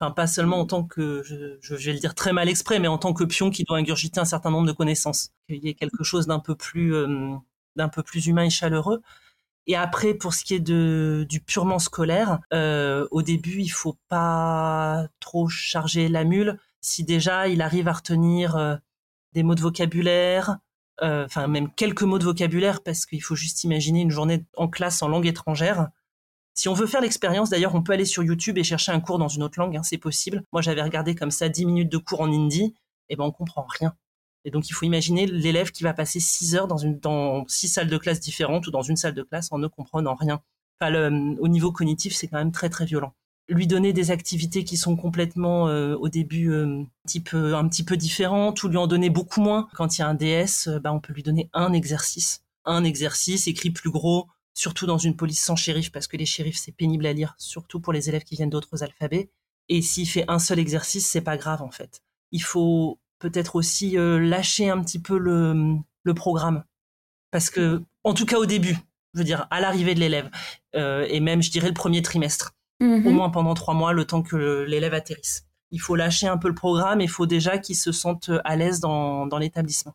Enfin, 0.00 0.12
pas 0.12 0.28
seulement 0.28 0.60
en 0.60 0.66
tant 0.66 0.84
que, 0.84 1.22
je, 1.24 1.74
vais 1.74 1.92
le 1.92 1.98
dire 1.98 2.14
très 2.14 2.32
mal 2.32 2.48
exprès, 2.48 2.78
mais 2.78 2.86
en 2.86 2.98
tant 2.98 3.12
que 3.12 3.24
pion 3.24 3.50
qui 3.50 3.64
doit 3.64 3.78
ingurgiter 3.78 4.20
un 4.20 4.24
certain 4.24 4.50
nombre 4.50 4.66
de 4.66 4.72
connaissances. 4.72 5.30
Qu'il 5.48 5.64
y 5.64 5.68
ait 5.68 5.74
quelque 5.74 6.04
chose 6.04 6.26
d'un 6.28 6.38
peu 6.38 6.54
plus, 6.54 6.94
euh, 6.94 7.34
d'un 7.74 7.88
peu 7.88 8.04
plus 8.04 8.26
humain 8.26 8.44
et 8.44 8.50
chaleureux. 8.50 9.02
Et 9.66 9.76
après, 9.76 10.14
pour 10.14 10.34
ce 10.34 10.44
qui 10.44 10.54
est 10.54 10.60
de, 10.60 11.26
du 11.28 11.40
purement 11.40 11.80
scolaire, 11.80 12.38
euh, 12.54 13.08
au 13.10 13.22
début, 13.22 13.60
il 13.60 13.68
faut 13.68 13.98
pas 14.08 15.08
trop 15.20 15.48
charger 15.48 16.08
la 16.08 16.24
mule. 16.24 16.58
Si 16.80 17.04
déjà 17.04 17.48
il 17.48 17.60
arrive 17.60 17.88
à 17.88 17.92
retenir 17.92 18.56
euh, 18.56 18.76
des 19.32 19.42
mots 19.42 19.56
de 19.56 19.60
vocabulaire, 19.60 20.58
enfin 21.00 21.46
même 21.48 21.72
quelques 21.74 22.02
mots 22.02 22.18
de 22.18 22.24
vocabulaire, 22.24 22.82
parce 22.82 23.06
qu'il 23.06 23.22
faut 23.22 23.36
juste 23.36 23.64
imaginer 23.64 24.00
une 24.00 24.10
journée 24.10 24.44
en 24.56 24.68
classe 24.68 25.02
en 25.02 25.08
langue 25.08 25.26
étrangère. 25.26 25.88
Si 26.58 26.68
on 26.68 26.74
veut 26.74 26.88
faire 26.88 27.00
l'expérience, 27.00 27.50
d'ailleurs, 27.50 27.76
on 27.76 27.84
peut 27.84 27.92
aller 27.92 28.04
sur 28.04 28.24
YouTube 28.24 28.58
et 28.58 28.64
chercher 28.64 28.90
un 28.90 28.98
cours 28.98 29.20
dans 29.20 29.28
une 29.28 29.44
autre 29.44 29.60
langue, 29.60 29.76
hein, 29.76 29.84
c'est 29.84 29.96
possible. 29.96 30.42
Moi, 30.52 30.60
j'avais 30.60 30.82
regardé 30.82 31.14
comme 31.14 31.30
ça 31.30 31.48
10 31.48 31.66
minutes 31.66 31.88
de 31.88 31.98
cours 31.98 32.20
en 32.20 32.26
hindi, 32.26 32.74
et 33.08 33.14
ben 33.14 33.22
on 33.22 33.30
comprend 33.30 33.64
rien. 33.78 33.94
Et 34.44 34.50
donc, 34.50 34.68
il 34.68 34.72
faut 34.72 34.84
imaginer 34.84 35.26
l'élève 35.26 35.70
qui 35.70 35.84
va 35.84 35.94
passer 35.94 36.18
6 36.18 36.56
heures 36.56 36.66
dans, 36.66 36.76
une, 36.76 36.98
six 37.46 37.68
salles 37.68 37.86
de 37.86 37.96
classe 37.96 38.18
différentes 38.18 38.66
ou 38.66 38.72
dans 38.72 38.82
une 38.82 38.96
salle 38.96 39.14
de 39.14 39.22
classe 39.22 39.52
en 39.52 39.58
ne 39.58 39.68
comprenant 39.68 40.16
rien. 40.16 40.40
Enfin, 40.80 41.36
au 41.38 41.46
niveau 41.46 41.70
cognitif, 41.70 42.12
c'est 42.12 42.26
quand 42.26 42.38
même 42.38 42.50
très 42.50 42.70
très 42.70 42.86
violent. 42.86 43.14
Lui 43.48 43.68
donner 43.68 43.92
des 43.92 44.10
activités 44.10 44.64
qui 44.64 44.76
sont 44.76 44.96
complètement 44.96 45.68
euh, 45.68 45.94
au 45.94 46.08
début 46.08 46.50
euh, 46.50 46.80
un, 46.82 46.86
petit 47.04 47.20
peu, 47.20 47.54
un 47.54 47.62
différentes 47.96 48.64
ou 48.64 48.68
lui 48.68 48.78
en 48.78 48.88
donner 48.88 49.10
beaucoup 49.10 49.42
moins. 49.42 49.68
Quand 49.74 49.96
il 49.96 50.00
y 50.00 50.02
a 50.02 50.08
un 50.08 50.14
DS, 50.14 50.66
euh, 50.66 50.80
bah, 50.80 50.92
on 50.92 50.98
peut 50.98 51.12
lui 51.12 51.22
donner 51.22 51.50
un 51.52 51.72
exercice. 51.72 52.42
Un 52.64 52.82
exercice 52.82 53.46
écrit 53.46 53.70
plus 53.70 53.90
gros, 53.90 54.26
surtout 54.58 54.86
dans 54.86 54.98
une 54.98 55.14
police 55.14 55.40
sans 55.40 55.54
shérif, 55.54 55.92
parce 55.92 56.08
que 56.08 56.16
les 56.16 56.26
shérifs, 56.26 56.58
c'est 56.58 56.72
pénible 56.72 57.06
à 57.06 57.12
lire, 57.12 57.36
surtout 57.38 57.78
pour 57.78 57.92
les 57.92 58.08
élèves 58.08 58.24
qui 58.24 58.34
viennent 58.34 58.50
d'autres 58.50 58.82
alphabets. 58.82 59.30
Et 59.68 59.82
s'il 59.82 60.08
fait 60.08 60.24
un 60.26 60.40
seul 60.40 60.58
exercice, 60.58 61.06
c'est 61.06 61.20
pas 61.20 61.36
grave, 61.36 61.62
en 61.62 61.70
fait. 61.70 62.02
Il 62.32 62.42
faut 62.42 62.98
peut-être 63.20 63.54
aussi 63.54 63.96
euh, 63.96 64.18
lâcher 64.18 64.68
un 64.68 64.82
petit 64.82 64.98
peu 64.98 65.16
le, 65.16 65.76
le, 66.02 66.14
programme. 66.14 66.64
Parce 67.30 67.50
que, 67.50 67.82
en 68.02 68.14
tout 68.14 68.26
cas 68.26 68.36
au 68.36 68.46
début, 68.46 68.76
je 69.14 69.20
veux 69.20 69.24
dire, 69.24 69.46
à 69.52 69.60
l'arrivée 69.60 69.94
de 69.94 70.00
l'élève, 70.00 70.28
euh, 70.74 71.06
et 71.08 71.20
même, 71.20 71.40
je 71.40 71.52
dirais, 71.52 71.68
le 71.68 71.74
premier 71.74 72.02
trimestre, 72.02 72.56
mm-hmm. 72.80 73.06
au 73.06 73.10
moins 73.10 73.30
pendant 73.30 73.54
trois 73.54 73.74
mois, 73.74 73.92
le 73.92 74.06
temps 74.06 74.22
que 74.22 74.64
l'élève 74.66 74.94
atterrisse. 74.94 75.46
Il 75.70 75.80
faut 75.80 75.94
lâcher 75.94 76.26
un 76.26 76.36
peu 76.36 76.48
le 76.48 76.54
programme, 76.54 77.00
il 77.00 77.08
faut 77.08 77.26
déjà 77.26 77.58
qu'il 77.58 77.76
se 77.76 77.92
sente 77.92 78.30
à 78.42 78.56
l'aise 78.56 78.80
dans, 78.80 79.26
dans 79.26 79.38
l'établissement. 79.38 79.94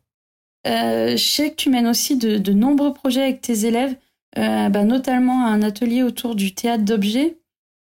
Euh, 0.66 1.18
je 1.18 1.24
sais 1.24 1.52
que 1.52 1.56
tu 1.56 1.70
mènes 1.70 1.88
aussi 1.88 2.16
de, 2.16 2.38
de 2.38 2.54
nombreux 2.54 2.94
projets 2.94 3.24
avec 3.24 3.42
tes 3.42 3.66
élèves. 3.66 3.98
Euh, 4.38 4.70
bah, 4.70 4.84
notamment 4.84 5.46
un 5.46 5.62
atelier 5.62 6.04
autour 6.04 6.36
du 6.36 6.56
théâtre 6.56 6.84
d'objets. 6.84 7.38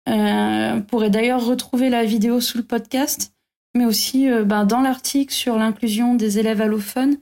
Euh, 0.09 0.75
vous 0.77 0.83
pourrez 0.83 1.11
d'ailleurs 1.11 1.45
retrouver 1.45 1.89
la 1.89 2.05
vidéo 2.05 2.41
sous 2.41 2.59
le 2.59 2.65
podcast, 2.65 3.33
mais 3.77 3.85
aussi 3.85 4.29
euh, 4.29 4.45
bah, 4.45 4.65
dans 4.65 4.81
l'article 4.81 5.33
sur 5.33 5.57
l'inclusion 5.57 6.15
des 6.15 6.39
élèves 6.39 6.61
allophones. 6.61 7.19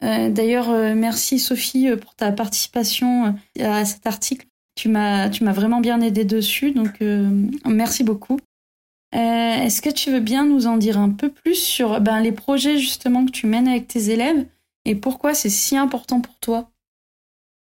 d'ailleurs, 0.00 0.70
merci 0.94 1.38
Sophie 1.38 1.88
pour 2.00 2.14
ta 2.14 2.32
participation 2.32 3.34
à 3.60 3.84
cet 3.84 4.06
article. 4.06 4.46
Tu 4.76 4.88
m'as, 4.88 5.28
vraiment 5.28 5.80
bien 5.80 6.00
aidé 6.00 6.24
dessus, 6.24 6.70
donc 6.70 7.00
merci 7.66 8.04
beaucoup. 8.04 8.38
est-ce 9.12 9.82
que 9.82 9.90
tu 9.90 10.12
veux 10.12 10.20
bien 10.20 10.46
nous 10.46 10.68
en 10.68 10.76
dire 10.76 10.98
un 10.98 11.10
peu 11.10 11.30
plus 11.30 11.56
sur 11.56 12.00
ben, 12.00 12.20
les 12.20 12.30
projets 12.30 12.78
justement 12.78 13.26
que 13.26 13.32
tu 13.32 13.46
mènes 13.48 13.66
avec 13.66 13.88
tes 13.88 14.10
élèves 14.10 14.46
et 14.84 14.94
pourquoi 14.94 15.34
c'est 15.34 15.50
si 15.50 15.76
important 15.76 16.20
pour 16.20 16.38
toi? 16.38 16.70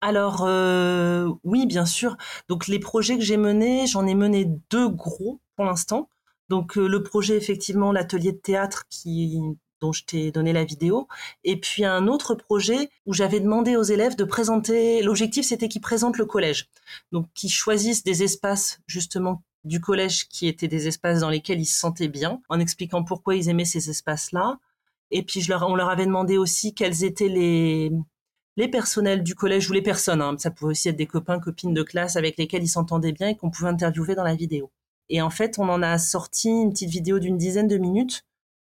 Alors 0.03 0.43
euh, 0.45 1.29
oui, 1.45 1.65
bien 1.65 1.85
sûr. 1.85 2.17
Donc 2.49 2.67
les 2.67 2.79
projets 2.79 3.17
que 3.17 3.23
j'ai 3.23 3.37
menés, 3.37 3.87
j'en 3.87 4.05
ai 4.05 4.15
mené 4.15 4.45
deux 4.69 4.89
gros 4.89 5.39
pour 5.55 5.63
l'instant. 5.63 6.09
Donc 6.49 6.77
euh, 6.77 6.87
le 6.87 7.03
projet 7.03 7.37
effectivement 7.37 7.93
l'atelier 7.93 8.33
de 8.33 8.37
théâtre 8.37 8.83
qui 8.89 9.39
dont 9.79 9.93
je 9.93 10.03
t'ai 10.03 10.31
donné 10.31 10.53
la 10.53 10.63
vidéo, 10.65 11.07
et 11.43 11.59
puis 11.59 11.83
un 11.83 12.07
autre 12.07 12.35
projet 12.35 12.89
où 13.05 13.13
j'avais 13.13 13.39
demandé 13.39 13.75
aux 13.77 13.83
élèves 13.83 14.15
de 14.17 14.23
présenter. 14.25 15.01
L'objectif 15.03 15.45
c'était 15.45 15.69
qu'ils 15.69 15.81
présentent 15.81 16.17
le 16.17 16.25
collège, 16.25 16.69
donc 17.13 17.27
qu'ils 17.33 17.51
choisissent 17.51 18.03
des 18.03 18.23
espaces 18.23 18.81
justement 18.87 19.41
du 19.63 19.79
collège 19.79 20.27
qui 20.27 20.47
étaient 20.47 20.67
des 20.67 20.87
espaces 20.87 21.21
dans 21.21 21.29
lesquels 21.29 21.61
ils 21.61 21.65
se 21.65 21.79
sentaient 21.79 22.09
bien, 22.09 22.41
en 22.49 22.59
expliquant 22.59 23.03
pourquoi 23.05 23.35
ils 23.35 23.47
aimaient 23.49 23.65
ces 23.65 23.89
espaces-là. 23.89 24.59
Et 25.11 25.23
puis 25.23 25.45
on 25.51 25.75
leur 25.75 25.89
avait 25.89 26.05
demandé 26.05 26.37
aussi 26.37 26.73
quels 26.73 27.03
étaient 27.05 27.29
les 27.29 27.91
les 28.55 28.67
personnels 28.67 29.23
du 29.23 29.35
collège 29.35 29.69
ou 29.69 29.73
les 29.73 29.81
personnes, 29.81 30.21
hein, 30.21 30.35
ça 30.37 30.51
pouvait 30.51 30.71
aussi 30.71 30.89
être 30.89 30.95
des 30.95 31.07
copains, 31.07 31.39
copines 31.39 31.73
de 31.73 31.83
classe 31.83 32.15
avec 32.15 32.37
lesquels 32.37 32.63
ils 32.63 32.67
s'entendaient 32.67 33.11
bien 33.11 33.29
et 33.29 33.35
qu'on 33.35 33.49
pouvait 33.49 33.69
interviewer 33.69 34.15
dans 34.15 34.23
la 34.23 34.35
vidéo. 34.35 34.71
Et 35.09 35.21
en 35.21 35.29
fait, 35.29 35.59
on 35.59 35.69
en 35.69 35.81
a 35.81 35.97
sorti 35.97 36.49
une 36.49 36.71
petite 36.71 36.89
vidéo 36.89 37.19
d'une 37.19 37.37
dizaine 37.37 37.67
de 37.67 37.77
minutes 37.77 38.25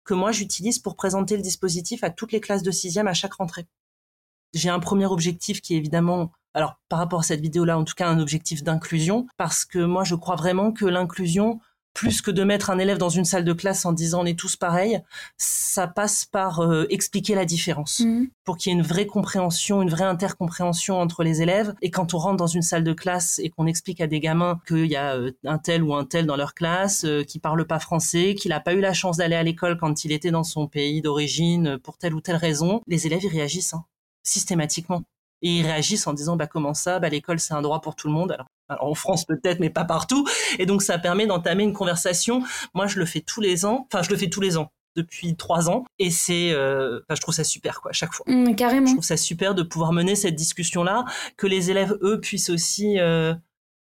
que 0.04 0.14
moi 0.14 0.32
j'utilise 0.32 0.78
pour 0.78 0.96
présenter 0.96 1.36
le 1.36 1.42
dispositif 1.42 2.02
à 2.04 2.10
toutes 2.10 2.32
les 2.32 2.40
classes 2.40 2.62
de 2.62 2.70
sixième 2.70 3.06
à 3.06 3.14
chaque 3.14 3.34
rentrée. 3.34 3.66
J'ai 4.52 4.68
un 4.68 4.80
premier 4.80 5.06
objectif 5.06 5.60
qui 5.60 5.74
est 5.74 5.78
évidemment, 5.78 6.32
alors 6.54 6.80
par 6.88 6.98
rapport 6.98 7.20
à 7.20 7.22
cette 7.22 7.40
vidéo-là, 7.40 7.78
en 7.78 7.84
tout 7.84 7.94
cas 7.94 8.08
un 8.08 8.18
objectif 8.18 8.62
d'inclusion, 8.62 9.26
parce 9.36 9.64
que 9.64 9.78
moi 9.78 10.04
je 10.04 10.14
crois 10.14 10.36
vraiment 10.36 10.72
que 10.72 10.84
l'inclusion, 10.84 11.60
plus 11.94 12.22
que 12.22 12.30
de 12.30 12.44
mettre 12.44 12.70
un 12.70 12.78
élève 12.78 12.98
dans 12.98 13.08
une 13.08 13.24
salle 13.24 13.44
de 13.44 13.52
classe 13.52 13.84
en 13.84 13.92
disant 13.92 14.22
on 14.22 14.26
est 14.26 14.38
tous 14.38 14.56
pareils, 14.56 15.00
ça 15.36 15.86
passe 15.86 16.24
par 16.24 16.60
euh, 16.60 16.86
expliquer 16.90 17.34
la 17.34 17.44
différence 17.44 18.00
mmh. 18.00 18.24
pour 18.44 18.56
qu'il 18.56 18.72
y 18.72 18.74
ait 18.74 18.78
une 18.78 18.84
vraie 18.84 19.06
compréhension, 19.06 19.82
une 19.82 19.90
vraie 19.90 20.04
intercompréhension 20.04 20.98
entre 20.98 21.22
les 21.22 21.42
élèves. 21.42 21.74
Et 21.82 21.90
quand 21.90 22.14
on 22.14 22.18
rentre 22.18 22.36
dans 22.36 22.46
une 22.46 22.62
salle 22.62 22.84
de 22.84 22.92
classe 22.92 23.38
et 23.42 23.50
qu'on 23.50 23.66
explique 23.66 24.00
à 24.00 24.06
des 24.06 24.20
gamins 24.20 24.60
qu'il 24.66 24.86
y 24.86 24.96
a 24.96 25.14
euh, 25.16 25.32
un 25.44 25.58
tel 25.58 25.82
ou 25.82 25.94
un 25.94 26.04
tel 26.04 26.26
dans 26.26 26.36
leur 26.36 26.54
classe 26.54 27.04
euh, 27.04 27.24
qui 27.24 27.38
parle 27.38 27.66
pas 27.66 27.78
français, 27.78 28.34
qu'il 28.34 28.50
n'a 28.50 28.60
pas 28.60 28.74
eu 28.74 28.80
la 28.80 28.94
chance 28.94 29.18
d'aller 29.18 29.36
à 29.36 29.42
l'école 29.42 29.76
quand 29.76 30.04
il 30.04 30.12
était 30.12 30.30
dans 30.30 30.44
son 30.44 30.66
pays 30.66 31.02
d'origine 31.02 31.78
pour 31.78 31.98
telle 31.98 32.14
ou 32.14 32.20
telle 32.20 32.36
raison, 32.36 32.82
les 32.86 33.06
élèves 33.06 33.24
y 33.24 33.28
réagissent 33.28 33.74
hein, 33.74 33.84
systématiquement. 34.22 35.02
Et 35.42 35.48
ils 35.48 35.66
réagissent 35.66 36.06
en 36.06 36.12
disant 36.12 36.36
bah 36.36 36.46
comment 36.46 36.74
ça? 36.74 36.98
Bah 36.98 37.08
l'école 37.08 37.40
c'est 37.40 37.54
un 37.54 37.62
droit 37.62 37.80
pour 37.80 37.96
tout 37.96 38.06
le 38.06 38.14
monde. 38.14 38.36
Alors, 38.68 38.90
en 38.90 38.94
France 38.94 39.24
peut-être 39.24 39.60
mais 39.60 39.70
pas 39.70 39.84
partout. 39.84 40.26
Et 40.58 40.66
donc 40.66 40.82
ça 40.82 40.98
permet 40.98 41.26
d'entamer 41.26 41.64
une 41.64 41.72
conversation. 41.72 42.42
Moi 42.74 42.86
je 42.86 42.98
le 42.98 43.06
fais 43.06 43.20
tous 43.20 43.40
les 43.40 43.64
ans. 43.64 43.86
Enfin 43.92 44.02
je 44.02 44.10
le 44.10 44.16
fais 44.16 44.28
tous 44.28 44.40
les 44.40 44.56
ans 44.56 44.72
depuis 44.96 45.36
trois 45.36 45.68
ans. 45.68 45.84
Et 45.98 46.10
c'est 46.10 46.52
euh, 46.52 47.00
enfin, 47.00 47.14
je 47.16 47.20
trouve 47.20 47.34
ça 47.34 47.44
super 47.44 47.80
quoi 47.80 47.90
à 47.90 47.94
chaque 47.94 48.12
fois. 48.12 48.24
Mmh, 48.28 48.54
carrément. 48.54 48.86
Je 48.86 48.92
trouve 48.92 49.04
ça 49.04 49.16
super 49.16 49.54
de 49.54 49.62
pouvoir 49.62 49.92
mener 49.92 50.14
cette 50.14 50.36
discussion 50.36 50.84
là 50.84 51.04
que 51.36 51.46
les 51.46 51.70
élèves 51.70 51.96
eux 52.02 52.20
puissent 52.20 52.50
aussi 52.50 52.98
euh, 52.98 53.34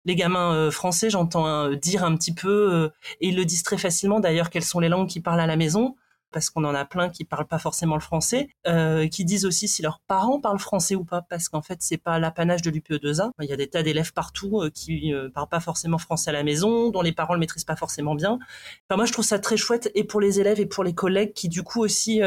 les 0.03 0.15
gamins 0.15 0.53
euh, 0.53 0.71
français 0.71 1.09
j'entends 1.09 1.47
hein, 1.47 1.75
dire 1.75 2.03
un 2.03 2.15
petit 2.15 2.33
peu 2.33 2.91
et 3.21 3.29
ils 3.29 3.35
le 3.35 3.45
disent 3.45 3.63
très 3.63 3.77
facilement 3.77 4.19
d'ailleurs 4.19 4.49
quelles 4.49 4.63
sont 4.63 4.79
les 4.79 4.89
langues 4.89 5.07
qu'ils 5.07 5.23
parlent 5.23 5.39
à 5.39 5.47
la 5.47 5.55
maison 5.55 5.95
parce 6.35 6.49
qu'on 6.49 6.65
en 6.65 6.75
a 6.75 6.83
plein 6.83 7.07
qui 7.09 7.23
parlent 7.23 7.47
pas 7.47 7.59
forcément 7.59 7.95
le 7.95 8.01
français, 8.01 8.49
euh, 8.67 9.07
qui 9.07 9.23
disent 9.23 9.45
aussi 9.45 9.69
si 9.69 9.81
leurs 9.81 10.01
parents 10.05 10.41
parlent 10.41 10.59
français 10.59 10.93
ou 10.93 11.05
pas, 11.05 11.21
parce 11.21 11.47
qu'en 11.47 11.61
fait 11.61 11.77
c'est 11.79 11.95
pas 11.95 12.19
l'apanage 12.19 12.61
de 12.61 12.69
l'UPE2A. 12.69 13.31
Il 13.41 13.49
y 13.49 13.53
a 13.53 13.55
des 13.55 13.69
tas 13.69 13.83
d'élèves 13.83 14.11
partout 14.11 14.59
euh, 14.59 14.69
qui 14.69 15.13
euh, 15.13 15.29
parlent 15.29 15.47
pas 15.47 15.61
forcément 15.61 15.97
français 15.97 16.31
à 16.31 16.33
la 16.33 16.43
maison, 16.43 16.89
dont 16.89 17.01
les 17.01 17.13
parents 17.13 17.35
le 17.35 17.39
maîtrisent 17.39 17.63
pas 17.63 17.77
forcément 17.77 18.15
bien. 18.15 18.37
Moi 18.93 19.05
je 19.05 19.13
trouve 19.13 19.23
ça 19.23 19.39
très 19.39 19.55
chouette 19.55 19.89
et 19.95 20.03
pour 20.03 20.19
les 20.19 20.41
élèves 20.41 20.59
et 20.59 20.65
pour 20.65 20.83
les 20.83 20.93
collègues 20.93 21.31
qui 21.31 21.47
du 21.47 21.63
coup 21.63 21.81
aussi 21.81 22.19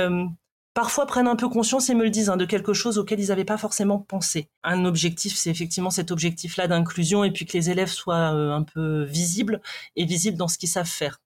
parfois 0.72 1.04
prennent 1.04 1.28
un 1.28 1.36
peu 1.36 1.50
conscience 1.50 1.90
et 1.90 1.94
me 1.94 2.04
le 2.04 2.10
disent 2.10 2.30
hein, 2.30 2.38
de 2.38 2.46
quelque 2.46 2.72
chose 2.72 2.96
auquel 2.96 3.20
ils 3.20 3.28
n'avaient 3.28 3.44
pas 3.44 3.58
forcément 3.58 3.98
pensé. 3.98 4.48
Un 4.64 4.86
objectif, 4.86 5.36
c'est 5.36 5.50
effectivement 5.50 5.90
cet 5.90 6.10
objectif-là 6.12 6.66
d'inclusion 6.66 7.24
et 7.24 7.30
puis 7.30 7.44
que 7.44 7.52
les 7.52 7.68
élèves 7.68 7.90
soient 7.90 8.28
un 8.28 8.62
peu 8.62 9.02
visibles 9.02 9.60
et 9.96 10.06
visibles 10.06 10.38
dans 10.38 10.48
ce 10.48 10.56
qu'ils 10.56 10.70
savent 10.70 10.86
faire 10.86 11.20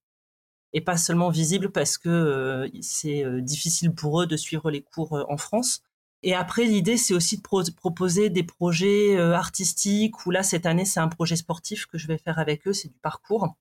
et 0.73 0.81
pas 0.81 0.97
seulement 0.97 1.31
visible 1.31 1.71
parce 1.71 1.99
que 1.99 2.09
euh, 2.09 2.69
c'est 2.81 3.25
euh, 3.25 3.41
difficile 3.41 3.95
pour 3.95 4.23
eux 4.23 4.27
de 4.27 4.37
suivre 4.37 4.71
les 4.71 4.83
cours 4.83 5.17
euh, 5.17 5.25
en 5.29 5.37
France. 5.37 5.83
Et 6.23 6.35
après, 6.35 6.65
l'idée, 6.65 6.97
c'est 6.97 7.15
aussi 7.15 7.39
de 7.39 7.73
proposer 7.73 8.31
des 8.31 8.45
projets 8.45 9.19
artistiques, 9.19 10.25
où 10.25 10.31
là, 10.31 10.45
cette 10.45 10.67
année, 10.67 10.85
c'est 10.85 11.01
un 11.01 11.09
projet 11.09 11.35
sportif 11.35 11.87
que 11.87 11.99
je 11.99 12.07
vais 12.07 12.17
faire 12.17 12.39
avec 12.39 12.69
eux, 12.69 12.73
c'est 12.73 12.87
du 12.87 12.99
parcours. 13.01 13.57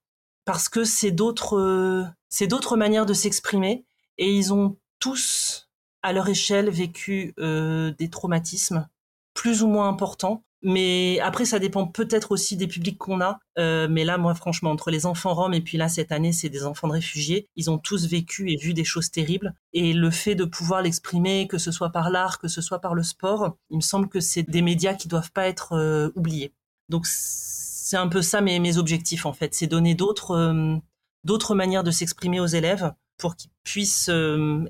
Parce 0.46 0.70
que 0.70 0.84
c'est 0.84 1.10
d'autres, 1.10 2.06
c'est 2.30 2.46
d'autres 2.46 2.78
manières 2.78 3.08
de 3.08 3.16
s'exprimer, 3.16 3.84
et 4.20 4.32
ils 4.32 4.54
ont 4.54 4.78
tous, 5.00 5.72
à 6.04 6.14
leur 6.14 6.30
échelle, 6.30 6.70
vécu 6.70 7.34
des 7.40 8.10
traumatismes 8.12 8.88
plus 9.34 9.64
ou 9.64 9.68
moins 9.68 9.90
importants. 9.90 10.44
Mais 10.64 11.20
après, 11.22 11.46
ça 11.46 11.58
dépend 11.58 11.88
peut-être 11.88 12.32
aussi 12.32 12.56
des 12.56 12.68
publics 12.68 12.98
qu'on 12.98 13.20
a. 13.22 13.40
Euh, 13.58 13.88
mais 13.90 14.04
là, 14.04 14.18
moi, 14.18 14.36
franchement, 14.36 14.70
entre 14.70 14.92
les 14.92 15.06
enfants 15.06 15.34
roms 15.34 15.54
et 15.54 15.62
puis 15.62 15.78
là, 15.78 15.90
cette 15.90 16.12
année, 16.12 16.34
c'est 16.34 16.50
des 16.50 16.66
enfants 16.66 16.88
de 16.88 16.94
réfugiés, 16.94 17.48
ils 17.56 17.72
ont 17.72 17.80
tous 17.80 18.08
vécu 18.08 18.52
et 18.52 18.58
vu 18.58 18.74
des 18.74 18.84
choses 18.84 19.10
terribles. 19.10 19.56
Et 19.74 19.94
le 19.94 20.12
fait 20.12 20.36
de 20.36 20.46
pouvoir 20.46 20.84
l'exprimer, 20.84 21.48
que 21.48 21.58
ce 21.58 21.72
soit 21.72 21.90
par 21.90 22.10
l'art, 22.12 22.40
que 22.40 22.48
ce 22.48 22.62
soit 22.62 22.80
par 22.80 22.94
le 22.94 23.04
sport, 23.04 23.58
il 23.70 23.78
me 23.78 23.82
semble 23.82 24.08
que 24.08 24.20
c'est 24.20 24.44
des 24.44 24.62
médias 24.62 24.94
qui 24.94 25.08
doivent 25.08 25.32
pas 25.32 25.48
être 25.48 25.74
euh, 25.74 26.12
oubliés. 26.16 26.54
Donc, 26.90 27.08
c'est 27.08 27.98
un 27.98 28.08
peu 28.08 28.22
ça 28.22 28.42
mes, 28.42 28.60
mes 28.60 28.78
objectifs, 28.78 29.26
en 29.26 29.34
fait. 29.34 29.56
C'est 29.56 29.68
donner 29.68 29.96
d'autres 29.96 30.32
euh, 30.32 30.78
d'autres 31.24 31.56
manières 31.56 31.84
de 31.84 31.92
s'exprimer 31.92 32.40
aux 32.40 32.48
élèves 32.48 32.94
pour 33.18 33.36
qu'ils 33.36 33.52
puissent 33.64 34.10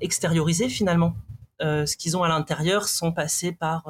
extérioriser 0.02 0.68
finalement 0.68 1.14
ce 1.60 1.96
qu'ils 1.96 2.18
ont 2.18 2.22
à 2.22 2.28
l'intérieur 2.28 2.86
sans 2.86 3.10
passer 3.10 3.52
par 3.52 3.88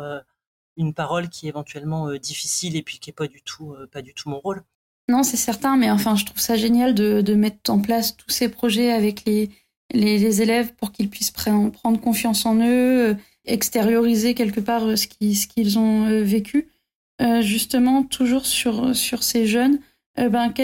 une 0.76 0.94
parole 0.94 1.28
qui 1.28 1.46
est 1.46 1.50
éventuellement 1.50 2.08
euh, 2.08 2.18
difficile 2.18 2.76
et 2.76 2.82
puis 2.82 2.98
qui 2.98 3.10
est 3.10 3.14
pas 3.14 3.26
du 3.26 3.42
tout 3.42 3.72
euh, 3.72 3.86
pas 3.86 4.02
du 4.02 4.14
tout 4.14 4.28
mon 4.28 4.40
rôle. 4.40 4.62
Non, 5.08 5.22
c'est 5.22 5.36
certain, 5.36 5.76
mais 5.76 5.90
enfin, 5.90 6.14
je 6.16 6.24
trouve 6.24 6.40
ça 6.40 6.56
génial 6.56 6.94
de, 6.94 7.20
de, 7.20 7.34
mettre 7.34 7.70
en 7.70 7.80
place 7.80 8.16
tous 8.16 8.30
ces 8.30 8.48
projets 8.48 8.92
avec 8.92 9.24
les, 9.24 9.50
les, 9.92 10.42
élèves 10.42 10.74
pour 10.74 10.92
qu'ils 10.92 11.10
puissent 11.10 11.32
prendre 11.32 12.00
confiance 12.00 12.46
en 12.46 12.56
eux, 12.56 13.10
euh, 13.10 13.14
extérioriser 13.44 14.34
quelque 14.34 14.60
part 14.60 14.96
ce 14.96 15.08
qu'ils 15.08 15.78
ont 15.78 16.22
vécu. 16.22 16.68
justement, 17.40 18.04
toujours 18.04 18.46
sur, 18.46 18.94
sur 18.94 19.24
ces 19.24 19.46
jeunes, 19.46 19.80
ben, 20.16 20.54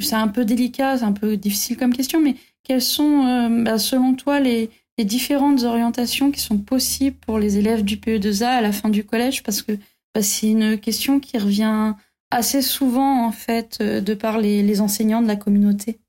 c'est 0.00 0.14
un 0.14 0.28
peu 0.28 0.44
délicat, 0.44 0.98
c'est 0.98 1.04
un 1.04 1.12
peu 1.12 1.36
difficile 1.36 1.76
comme 1.76 1.92
question, 1.92 2.20
mais 2.20 2.36
quels 2.62 2.82
sont, 2.82 3.50
ben, 3.50 3.78
selon 3.78 4.14
toi, 4.14 4.38
les, 4.38 4.70
les 5.00 5.06
différentes 5.06 5.62
orientations 5.62 6.30
qui 6.30 6.40
sont 6.40 6.58
possibles 6.58 7.16
pour 7.16 7.38
les 7.38 7.56
élèves 7.56 7.84
du 7.84 7.96
PE2A 7.96 8.44
à 8.44 8.60
la 8.60 8.70
fin 8.70 8.90
du 8.90 9.02
collège 9.02 9.42
parce 9.42 9.62
que 9.62 9.72
bah, 10.14 10.22
c'est 10.22 10.48
une 10.48 10.78
question 10.78 11.20
qui 11.20 11.38
revient 11.38 11.94
assez 12.30 12.60
souvent 12.60 13.26
en 13.26 13.32
fait 13.32 13.78
euh, 13.80 14.02
de 14.02 14.12
par 14.12 14.36
les, 14.36 14.78
enseignants 14.82 15.22
de 15.22 15.26
la 15.26 15.36
communauté. 15.36 16.00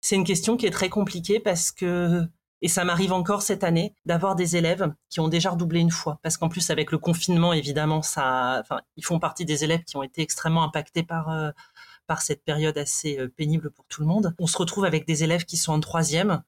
C'est 0.00 0.16
une 0.16 0.24
question 0.24 0.56
qui 0.56 0.64
est 0.64 0.70
très 0.70 0.88
compliquée 0.88 1.38
parce 1.38 1.70
que 1.70 2.22
et 2.62 2.68
ça 2.68 2.86
m'arrive 2.86 3.12
encore 3.12 3.42
cette 3.42 3.62
année 3.62 3.94
d'avoir 4.06 4.36
des 4.36 4.56
élèves 4.56 4.90
qui 5.10 5.20
ont 5.20 5.28
déjà 5.28 5.50
redoublé 5.50 5.80
une 5.80 5.90
fois 5.90 6.18
parce 6.22 6.38
qu'en 6.38 6.48
plus 6.48 6.70
avec 6.70 6.92
le 6.92 6.96
confinement 6.96 7.52
évidemment 7.52 8.00
ça 8.00 8.56
enfin 8.62 8.80
ils 8.96 9.04
font 9.04 9.18
partie 9.18 9.44
des 9.44 9.64
élèves 9.64 9.84
qui 9.84 9.98
ont 9.98 10.02
été 10.02 10.22
extrêmement 10.22 10.64
impactés 10.64 11.02
par 11.02 11.28
euh, 11.28 11.50
par 12.06 12.22
cette 12.22 12.42
période 12.42 12.78
assez 12.78 13.18
euh, 13.18 13.28
pénible 13.28 13.70
pour 13.70 13.84
tout 13.90 14.00
le 14.00 14.06
monde. 14.06 14.34
On 14.38 14.46
se 14.46 14.56
retrouve 14.56 14.86
avec 14.86 15.06
des 15.06 15.24
élèves 15.24 15.44
qui 15.44 15.58
sont 15.58 15.74
en 15.74 15.80
troisième 15.80 16.42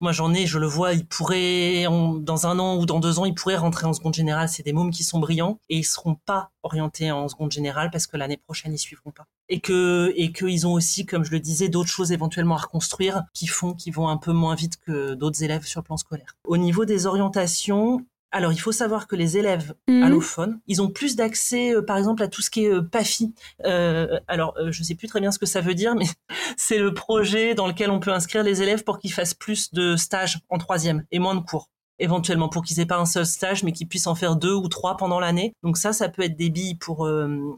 moi, 0.00 0.12
j'en 0.12 0.32
ai, 0.32 0.46
je 0.46 0.58
le 0.58 0.66
vois, 0.66 0.94
ils 0.94 1.06
pourraient, 1.06 1.84
dans 1.84 2.46
un 2.46 2.58
an 2.58 2.78
ou 2.78 2.86
dans 2.86 3.00
deux 3.00 3.18
ans, 3.18 3.26
ils 3.26 3.34
pourraient 3.34 3.56
rentrer 3.56 3.86
en 3.86 3.92
seconde 3.92 4.14
générale. 4.14 4.48
C'est 4.48 4.62
des 4.62 4.72
mômes 4.72 4.90
qui 4.90 5.04
sont 5.04 5.18
brillants 5.18 5.60
et 5.68 5.78
ils 5.78 5.84
seront 5.84 6.14
pas 6.14 6.50
orientés 6.62 7.12
en 7.12 7.28
seconde 7.28 7.52
générale 7.52 7.90
parce 7.90 8.06
que 8.06 8.16
l'année 8.16 8.38
prochaine, 8.38 8.72
ils 8.72 8.78
suivront 8.78 9.10
pas. 9.10 9.26
Et 9.50 9.60
que, 9.60 10.12
et 10.16 10.32
qu'ils 10.32 10.66
ont 10.66 10.72
aussi, 10.72 11.04
comme 11.04 11.24
je 11.24 11.32
le 11.32 11.40
disais, 11.40 11.68
d'autres 11.68 11.90
choses 11.90 12.12
éventuellement 12.12 12.56
à 12.56 12.60
reconstruire 12.60 13.24
qui 13.34 13.46
font 13.46 13.74
qu'ils 13.74 13.92
vont 13.92 14.08
un 14.08 14.16
peu 14.16 14.32
moins 14.32 14.54
vite 14.54 14.78
que 14.78 15.14
d'autres 15.14 15.42
élèves 15.42 15.66
sur 15.66 15.80
le 15.80 15.84
plan 15.84 15.96
scolaire. 15.98 16.34
Au 16.46 16.56
niveau 16.56 16.84
des 16.86 17.06
orientations, 17.06 18.06
alors, 18.32 18.52
il 18.52 18.60
faut 18.60 18.72
savoir 18.72 19.08
que 19.08 19.16
les 19.16 19.38
élèves 19.38 19.74
mhm. 19.88 20.04
allophones, 20.04 20.60
ils 20.68 20.80
ont 20.80 20.88
plus 20.88 21.16
d'accès, 21.16 21.74
euh, 21.74 21.82
par 21.82 21.96
exemple, 21.96 22.22
à 22.22 22.28
tout 22.28 22.42
ce 22.42 22.50
qui 22.50 22.64
est 22.64 22.72
euh, 22.72 22.82
PAFI. 22.82 23.34
Euh, 23.64 24.20
alors, 24.28 24.54
euh, 24.58 24.70
je 24.70 24.82
sais 24.84 24.94
plus 24.94 25.08
très 25.08 25.20
bien 25.20 25.32
ce 25.32 25.38
que 25.38 25.46
ça 25.46 25.60
veut 25.60 25.74
dire, 25.74 25.94
mais 25.96 26.06
c'est 26.56 26.78
le 26.78 26.94
projet 26.94 27.54
dans 27.54 27.66
lequel 27.66 27.90
on 27.90 27.98
peut 27.98 28.12
inscrire 28.12 28.44
les 28.44 28.62
élèves 28.62 28.84
pour 28.84 28.98
qu'ils 28.98 29.12
fassent 29.12 29.34
plus 29.34 29.72
de 29.72 29.96
stages 29.96 30.38
en 30.48 30.58
troisième 30.58 31.04
et 31.10 31.18
moins 31.18 31.34
de 31.34 31.40
cours 31.40 31.68
éventuellement 32.02 32.48
pour 32.48 32.64
qu'ils 32.64 32.80
aient 32.80 32.86
pas 32.86 32.96
un 32.96 33.04
seul 33.04 33.26
stage 33.26 33.62
mais 33.62 33.72
qu'ils 33.72 33.86
puissent 33.86 34.06
en 34.06 34.14
faire 34.14 34.34
deux 34.34 34.54
ou 34.54 34.68
trois 34.68 34.96
pendant 34.96 35.20
l'année. 35.20 35.52
Donc 35.62 35.76
ça 35.76 35.92
ça 35.92 36.08
peut 36.08 36.22
être 36.22 36.34
des 36.34 36.48
billes 36.48 36.76
pour 36.76 37.06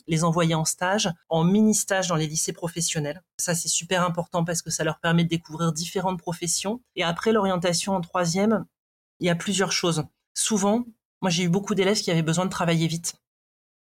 les 0.09 0.25
envoyer 0.25 0.57
en 0.57 0.65
stage, 0.65 1.09
en 1.29 1.45
mini 1.45 1.77
stage 1.77 2.09
dans 2.09 2.17
les 2.17 2.27
lycées 2.27 2.53
professionnels. 2.53 3.23
Ça 3.37 3.55
c'est 3.55 3.69
super 3.69 4.05
important 4.05 4.45
parce 4.45 4.61
que 4.61 4.73
ça 4.73 4.83
leur 4.83 4.99
permet 4.99 5.23
de 5.23 5.29
découvrir 5.29 5.73
différentes 5.73 6.19
professions 6.19 6.81
et 6.97 7.05
après 7.05 7.31
l'orientation 7.31 7.95
en 7.95 8.01
troisième, 8.01 8.65
il 9.21 9.29
y 9.29 9.31
a 9.31 9.37
plusieurs 9.37 9.71
choses 9.71 10.03
souvent, 10.35 10.85
moi 11.21 11.31
j'ai 11.31 11.45
eu 11.45 11.49
beaucoup 11.49 11.75
d'élèves 11.75 12.01
qui 12.01 12.11
avaient 12.11 12.23
besoin 12.23 12.45
de 12.45 12.51
travailler 12.51 12.87
vite 12.87 13.15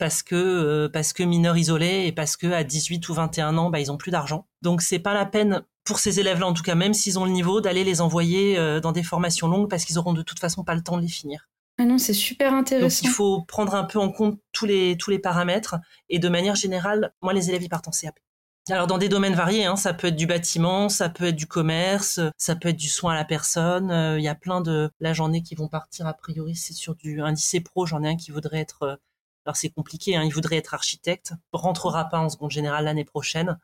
parce 0.01 0.23
que 0.23 0.35
euh, 0.35 0.89
parce 0.89 1.13
que 1.13 1.21
mineurs 1.21 1.57
isolés 1.57 2.07
et 2.07 2.11
parce 2.11 2.35
que 2.35 2.47
à 2.47 2.63
18 2.63 3.07
ou 3.09 3.13
21 3.13 3.55
ans, 3.57 3.69
bah 3.69 3.79
ils 3.79 3.91
ont 3.91 3.97
plus 3.97 4.09
d'argent. 4.09 4.47
Donc 4.63 4.81
c'est 4.81 4.97
pas 4.97 5.13
la 5.13 5.27
peine 5.27 5.63
pour 5.83 5.99
ces 5.99 6.19
élèves-là 6.19 6.47
en 6.47 6.53
tout 6.53 6.63
cas, 6.63 6.73
même 6.73 6.95
s'ils 6.95 7.19
ont 7.19 7.25
le 7.25 7.31
niveau, 7.31 7.61
d'aller 7.61 7.83
les 7.83 8.01
envoyer 8.01 8.57
euh, 8.57 8.79
dans 8.79 8.91
des 8.91 9.03
formations 9.03 9.47
longues 9.47 9.69
parce 9.69 9.85
qu'ils 9.85 9.99
auront 9.99 10.13
de 10.13 10.23
toute 10.23 10.39
façon 10.39 10.63
pas 10.63 10.73
le 10.73 10.81
temps 10.81 10.97
de 10.97 11.03
les 11.03 11.07
finir. 11.07 11.47
Ah 11.77 11.85
non, 11.85 11.99
c'est 11.99 12.13
super 12.13 12.53
intéressant. 12.53 13.03
Donc 13.03 13.11
il 13.11 13.13
faut 13.13 13.41
prendre 13.43 13.75
un 13.75 13.83
peu 13.83 13.99
en 13.99 14.09
compte 14.09 14.39
tous 14.51 14.65
les 14.65 14.97
tous 14.97 15.11
les 15.11 15.19
paramètres 15.19 15.75
et 16.09 16.17
de 16.17 16.29
manière 16.29 16.55
générale, 16.55 17.13
moi 17.21 17.33
les 17.33 17.49
élèves 17.49 17.61
ils 17.61 17.69
partent 17.69 17.87
en 17.87 17.91
CAP. 17.91 18.19
Alors 18.71 18.87
dans 18.87 18.97
des 18.97 19.09
domaines 19.09 19.33
variés, 19.35 19.65
hein, 19.65 19.75
ça 19.75 19.93
peut 19.93 20.07
être 20.07 20.15
du 20.15 20.27
bâtiment, 20.27 20.87
ça 20.87 21.09
peut 21.09 21.25
être 21.25 21.35
du 21.35 21.45
commerce, 21.45 22.21
ça 22.37 22.55
peut 22.55 22.69
être 22.69 22.77
du 22.77 22.87
soin 22.87 23.11
à 23.11 23.15
la 23.15 23.25
personne. 23.25 23.91
Euh, 23.91 24.17
il 24.17 24.23
y 24.23 24.29
a 24.29 24.35
plein 24.35 24.61
de 24.61 24.89
là 25.01 25.11
j'en 25.11 25.33
ai 25.33 25.41
qui 25.41 25.55
vont 25.55 25.67
partir 25.67 26.07
a 26.07 26.13
priori 26.13 26.55
c'est 26.55 26.73
sur 26.73 26.95
du 26.95 27.21
un 27.21 27.31
lycée 27.31 27.59
pro. 27.59 27.85
J'en 27.85 28.01
ai 28.01 28.07
un 28.07 28.15
qui 28.15 28.31
voudrait 28.31 28.59
être 28.59 28.83
euh, 28.83 28.95
alors 29.45 29.57
c'est 29.57 29.69
compliqué, 29.71 30.15
hein, 30.15 30.23
il 30.23 30.33
voudrait 30.33 30.55
être 30.55 30.73
architecte, 30.73 31.33
rentrera 31.51 32.05
pas 32.05 32.19
en 32.19 32.29
seconde 32.29 32.51
générale 32.51 32.85
l'année 32.85 33.03
prochaine. 33.03 33.59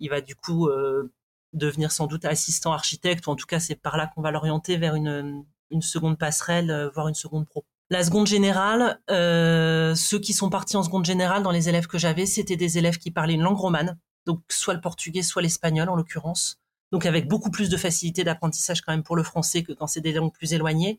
Il 0.00 0.08
va 0.08 0.22
du 0.22 0.34
coup 0.34 0.68
euh, 0.68 1.12
devenir 1.52 1.92
sans 1.92 2.06
doute 2.06 2.24
assistant 2.24 2.72
architecte 2.72 3.26
ou 3.26 3.30
en 3.30 3.36
tout 3.36 3.46
cas 3.46 3.60
c'est 3.60 3.76
par 3.76 3.98
là 3.98 4.06
qu'on 4.06 4.22
va 4.22 4.30
l'orienter 4.30 4.78
vers 4.78 4.94
une 4.94 5.44
une 5.70 5.82
seconde 5.82 6.18
passerelle, 6.18 6.90
voire 6.94 7.08
une 7.08 7.14
seconde 7.14 7.46
pro. 7.46 7.66
La 7.90 8.02
seconde 8.02 8.26
générale, 8.26 8.98
ceux 9.08 10.18
qui 10.18 10.32
sont 10.32 10.48
partis 10.48 10.78
en 10.78 10.82
seconde 10.82 11.04
générale 11.04 11.42
dans 11.42 11.50
les 11.50 11.68
élèves 11.68 11.86
que 11.86 11.98
j'avais, 11.98 12.24
c'était 12.24 12.56
des 12.56 12.78
élèves 12.78 12.96
qui 12.96 13.10
parlaient 13.10 13.34
une 13.34 13.42
langue 13.42 13.58
romane 13.58 13.98
donc 14.26 14.40
soit 14.48 14.74
le 14.74 14.80
portugais, 14.80 15.22
soit 15.22 15.42
l'espagnol 15.42 15.88
en 15.88 15.96
l'occurrence. 15.96 16.58
Donc 16.92 17.06
avec 17.06 17.28
beaucoup 17.28 17.50
plus 17.50 17.68
de 17.68 17.76
facilité 17.76 18.24
d'apprentissage 18.24 18.80
quand 18.80 18.92
même 18.92 19.02
pour 19.02 19.16
le 19.16 19.22
français 19.22 19.62
que 19.62 19.72
quand 19.72 19.86
c'est 19.86 20.00
des 20.00 20.12
langues 20.12 20.32
plus 20.32 20.52
éloignées, 20.52 20.98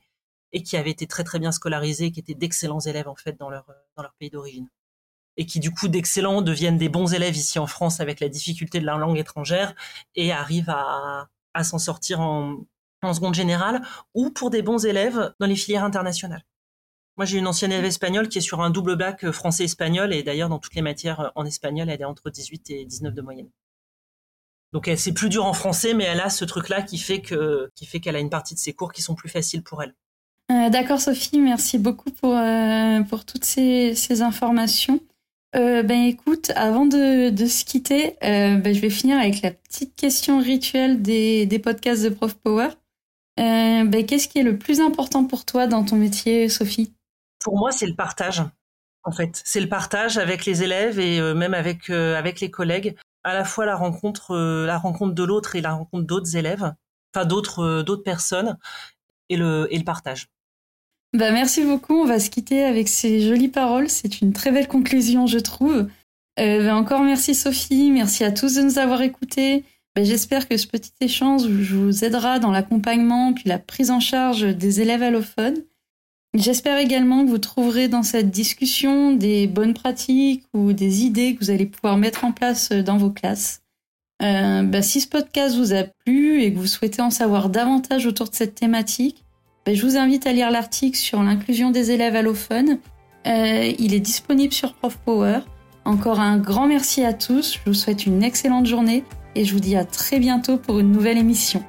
et 0.52 0.64
qui 0.64 0.78
avaient 0.78 0.92
été 0.92 1.08
très 1.08 1.24
très 1.24 1.40
bien 1.40 1.52
scolarisés, 1.52 2.12
qui 2.12 2.20
étaient 2.20 2.34
d'excellents 2.34 2.80
élèves 2.80 3.08
en 3.08 3.16
fait 3.16 3.38
dans 3.38 3.50
leur 3.50 3.66
dans 3.96 4.04
leur 4.04 4.14
pays 4.20 4.30
d'origine, 4.30 4.68
et 5.38 5.46
qui 5.46 5.60
du 5.60 5.72
coup 5.72 5.88
d'excellents 5.88 6.42
deviennent 6.42 6.78
des 6.78 6.90
bons 6.90 7.14
élèves 7.14 7.36
ici 7.38 7.60
en 7.60 7.68
France 7.68 8.00
avec 8.00 8.20
la 8.20 8.30
difficulté 8.30 8.80
de 8.80 8.86
la 8.86 8.98
langue 8.98 9.18
étrangère 9.18 9.76
et 10.16 10.32
arrivent 10.32 10.70
à, 10.70 11.30
à 11.54 11.64
s'en 11.64 11.80
sortir 11.80 12.20
en, 12.20 12.58
en 13.02 13.14
seconde 13.14 13.36
générale 13.36 13.82
ou 14.14 14.32
pour 14.32 14.50
des 14.50 14.62
bons 14.62 14.86
élèves 14.86 15.34
dans 15.40 15.48
les 15.48 15.56
filières 15.56 15.84
internationales. 15.84 16.44
Moi, 17.20 17.26
j'ai 17.26 17.38
une 17.38 17.48
ancienne 17.48 17.74
élève 17.74 17.84
espagnole 17.84 18.30
qui 18.30 18.38
est 18.38 18.42
sur 18.42 18.62
un 18.62 18.70
double 18.70 18.96
bac 18.96 19.26
euh, 19.26 19.34
français-espagnol 19.34 20.14
et 20.14 20.24
d'ailleurs, 20.24 20.48
dans 20.48 20.58
toutes 20.58 20.76
les 20.76 20.82
matières 20.82 21.20
euh, 21.20 21.28
en 21.36 21.46
espagnol, 21.46 21.90
elle 21.90 22.00
est 22.00 22.06
entre 22.06 22.30
18 22.30 22.70
et 22.70 22.86
19 22.86 23.14
de 23.14 23.22
moyenne. 23.22 23.50
Donc, 24.72 24.90
c'est 24.96 25.12
plus 25.12 25.28
dur 25.28 25.44
en 25.46 25.52
français, 25.52 25.94
mais 25.94 26.06
elle 26.06 26.22
a 26.22 26.30
ce 26.30 26.46
truc-là 26.46 26.82
qui 26.82 26.98
fait 26.98 27.20
que, 27.20 27.70
qui 27.76 27.86
fait 27.86 28.00
qu'elle 28.00 28.16
a 28.16 28.20
une 28.20 28.30
partie 28.30 28.54
de 28.54 28.60
ses 28.60 28.72
cours 28.72 28.94
qui 28.94 29.02
sont 29.02 29.16
plus 29.16 29.28
faciles 29.28 29.64
pour 29.64 29.84
elle. 29.84 29.94
D'accord 30.48 31.02
Sophie, 31.02 31.40
merci 31.40 31.78
beaucoup 31.78 32.10
pour, 32.12 32.40
pour 33.10 33.26
toutes 33.26 33.44
ces, 33.44 33.96
ces 33.96 34.22
informations. 34.22 35.02
ben 35.54 35.92
écoute, 35.92 36.52
avant 36.56 36.86
de, 36.86 37.32
de 37.32 37.46
se 37.48 37.66
quitter, 37.66 38.16
ben, 38.22 38.74
je 38.74 38.80
vais 38.80 38.92
finir 38.92 39.18
avec 39.18 39.42
la 39.42 39.52
petite 39.52 39.96
question 39.96 40.40
rituelle 40.40 41.02
des, 41.02 41.48
des 41.48 41.60
podcasts 41.60 42.04
de 42.04 42.10
Prof 42.10 42.36
Power. 42.36 42.70
ben, 43.38 44.06
Qu'est-ce 44.06 44.28
qui 44.28 44.38
est 44.38 44.44
le 44.44 44.58
plus 44.58 44.80
important 44.80 45.26
pour 45.26 45.46
toi 45.46 45.68
dans 45.68 45.84
ton 45.84 45.98
métier, 45.98 46.48
Sophie? 46.48 46.94
Pour 47.40 47.58
moi, 47.58 47.72
c'est 47.72 47.88
le 47.88 47.96
partage 47.96 48.44
en 49.04 49.12
fait. 49.12 49.42
C'est 49.46 49.62
le 49.62 49.70
partage 49.70 50.18
avec 50.18 50.46
les 50.46 50.64
élèves 50.64 51.00
et 51.00 51.20
euh, 51.20 51.34
même 51.34 51.54
avec 51.54 51.90
euh, 51.90 52.18
avec 52.18 52.40
les 52.40 52.52
collègues. 52.52 52.96
À 53.24 53.34
la 53.34 53.44
fois 53.44 53.66
la 53.66 53.76
rencontre 53.76 54.32
euh, 54.32 54.66
la 54.66 54.78
rencontre 54.78 55.14
de 55.14 55.24
l'autre 55.24 55.56
et 55.56 55.62
la 55.62 55.74
rencontre 55.74 56.06
d'autres 56.06 56.36
élèves, 56.36 56.74
enfin 57.14 57.26
d'autres 57.26 57.82
d'autres 57.82 58.04
personnes 58.04 58.58
et 59.30 59.38
le 59.38 59.68
et 59.72 59.78
le 59.78 59.84
partage. 59.84 60.28
Bah 61.14 61.32
merci 61.32 61.64
beaucoup. 61.64 61.96
On 61.96 62.06
va 62.06 62.20
se 62.20 62.30
quitter 62.30 62.64
avec 62.64 62.88
ces 62.88 63.28
jolies 63.28 63.50
paroles. 63.50 63.90
C'est 63.90 64.22
une 64.22 64.34
très 64.34 64.52
belle 64.52 64.68
conclusion, 64.68 65.28
je 65.28 65.40
trouve. 65.40 65.88
Bah, 66.38 66.76
encore 66.76 67.02
merci 67.02 67.36
Sophie. 67.36 67.92
Merci 67.92 68.24
à 68.24 68.32
tous 68.32 68.56
de 68.56 68.62
nous 68.62 68.80
avoir 68.80 69.02
écoutés. 69.02 69.66
Bah, 69.96 70.04
j'espère 70.04 70.48
que 70.48 70.56
ce 70.56 70.68
petit 70.68 70.94
échange 71.02 71.46
vous 71.48 72.06
aidera 72.06 72.40
dans 72.40 72.52
l'accompagnement 72.52 73.34
puis 73.34 73.50
la 73.50 73.60
prise 73.60 73.92
en 73.92 74.00
charge 74.00 74.44
des 74.56 74.82
élèves 74.82 75.04
allophones. 75.04 75.64
J'espère 76.36 76.78
également 76.78 77.26
que 77.26 77.30
vous 77.30 77.40
trouverez 77.40 77.88
dans 77.88 78.04
cette 78.04 78.30
discussion 78.30 79.14
des 79.14 79.48
bonnes 79.48 79.74
pratiques 79.74 80.44
ou 80.54 80.74
des 80.74 81.04
idées 81.04 81.34
que 81.34 81.44
vous 81.44 81.50
allez 81.50 81.66
pouvoir 81.66 81.98
mettre 81.98 82.24
en 82.24 82.32
place 82.32 82.72
dans 82.72 82.98
vos 82.98 83.10
classes. 83.10 83.62
Euh, 84.22 84.64
bah, 84.64 84.82
si 84.82 85.02
ce 85.02 85.08
podcast 85.08 85.56
vous 85.56 85.74
a 85.74 85.84
plu 85.84 86.44
et 86.44 86.54
que 86.54 86.60
vous 86.60 86.68
souhaitez 86.68 87.02
en 87.02 87.10
savoir 87.10 87.50
davantage 87.50 88.06
autour 88.06 88.30
de 88.30 88.36
cette 88.36 88.54
thématique, 88.54 89.24
bah, 89.66 89.74
je 89.74 89.84
vous 89.84 89.98
invite 89.98 90.28
à 90.28 90.34
lire 90.34 90.52
l'article 90.52 90.98
sur 90.98 91.24
l'inclusion 91.24 91.72
des 91.72 91.92
élèves 91.92 92.16
allophones. 92.16 92.78
Euh, 93.26 93.74
il 93.80 93.96
est 93.96 94.00
disponible 94.00 94.54
sur 94.54 94.74
ProfPower. 94.74 95.40
Encore 95.84 96.20
un 96.20 96.38
grand 96.38 96.68
merci 96.68 97.04
à 97.04 97.14
tous, 97.14 97.56
je 97.56 97.60
vous 97.66 97.74
souhaite 97.74 98.06
une 98.06 98.22
excellente 98.22 98.68
journée 98.68 99.04
et 99.34 99.46
je 99.46 99.54
vous 99.54 99.60
dis 99.60 99.76
à 99.76 99.86
très 99.86 100.20
bientôt 100.20 100.58
pour 100.58 100.80
une 100.80 100.92
nouvelle 100.92 101.18
émission. 101.18 101.64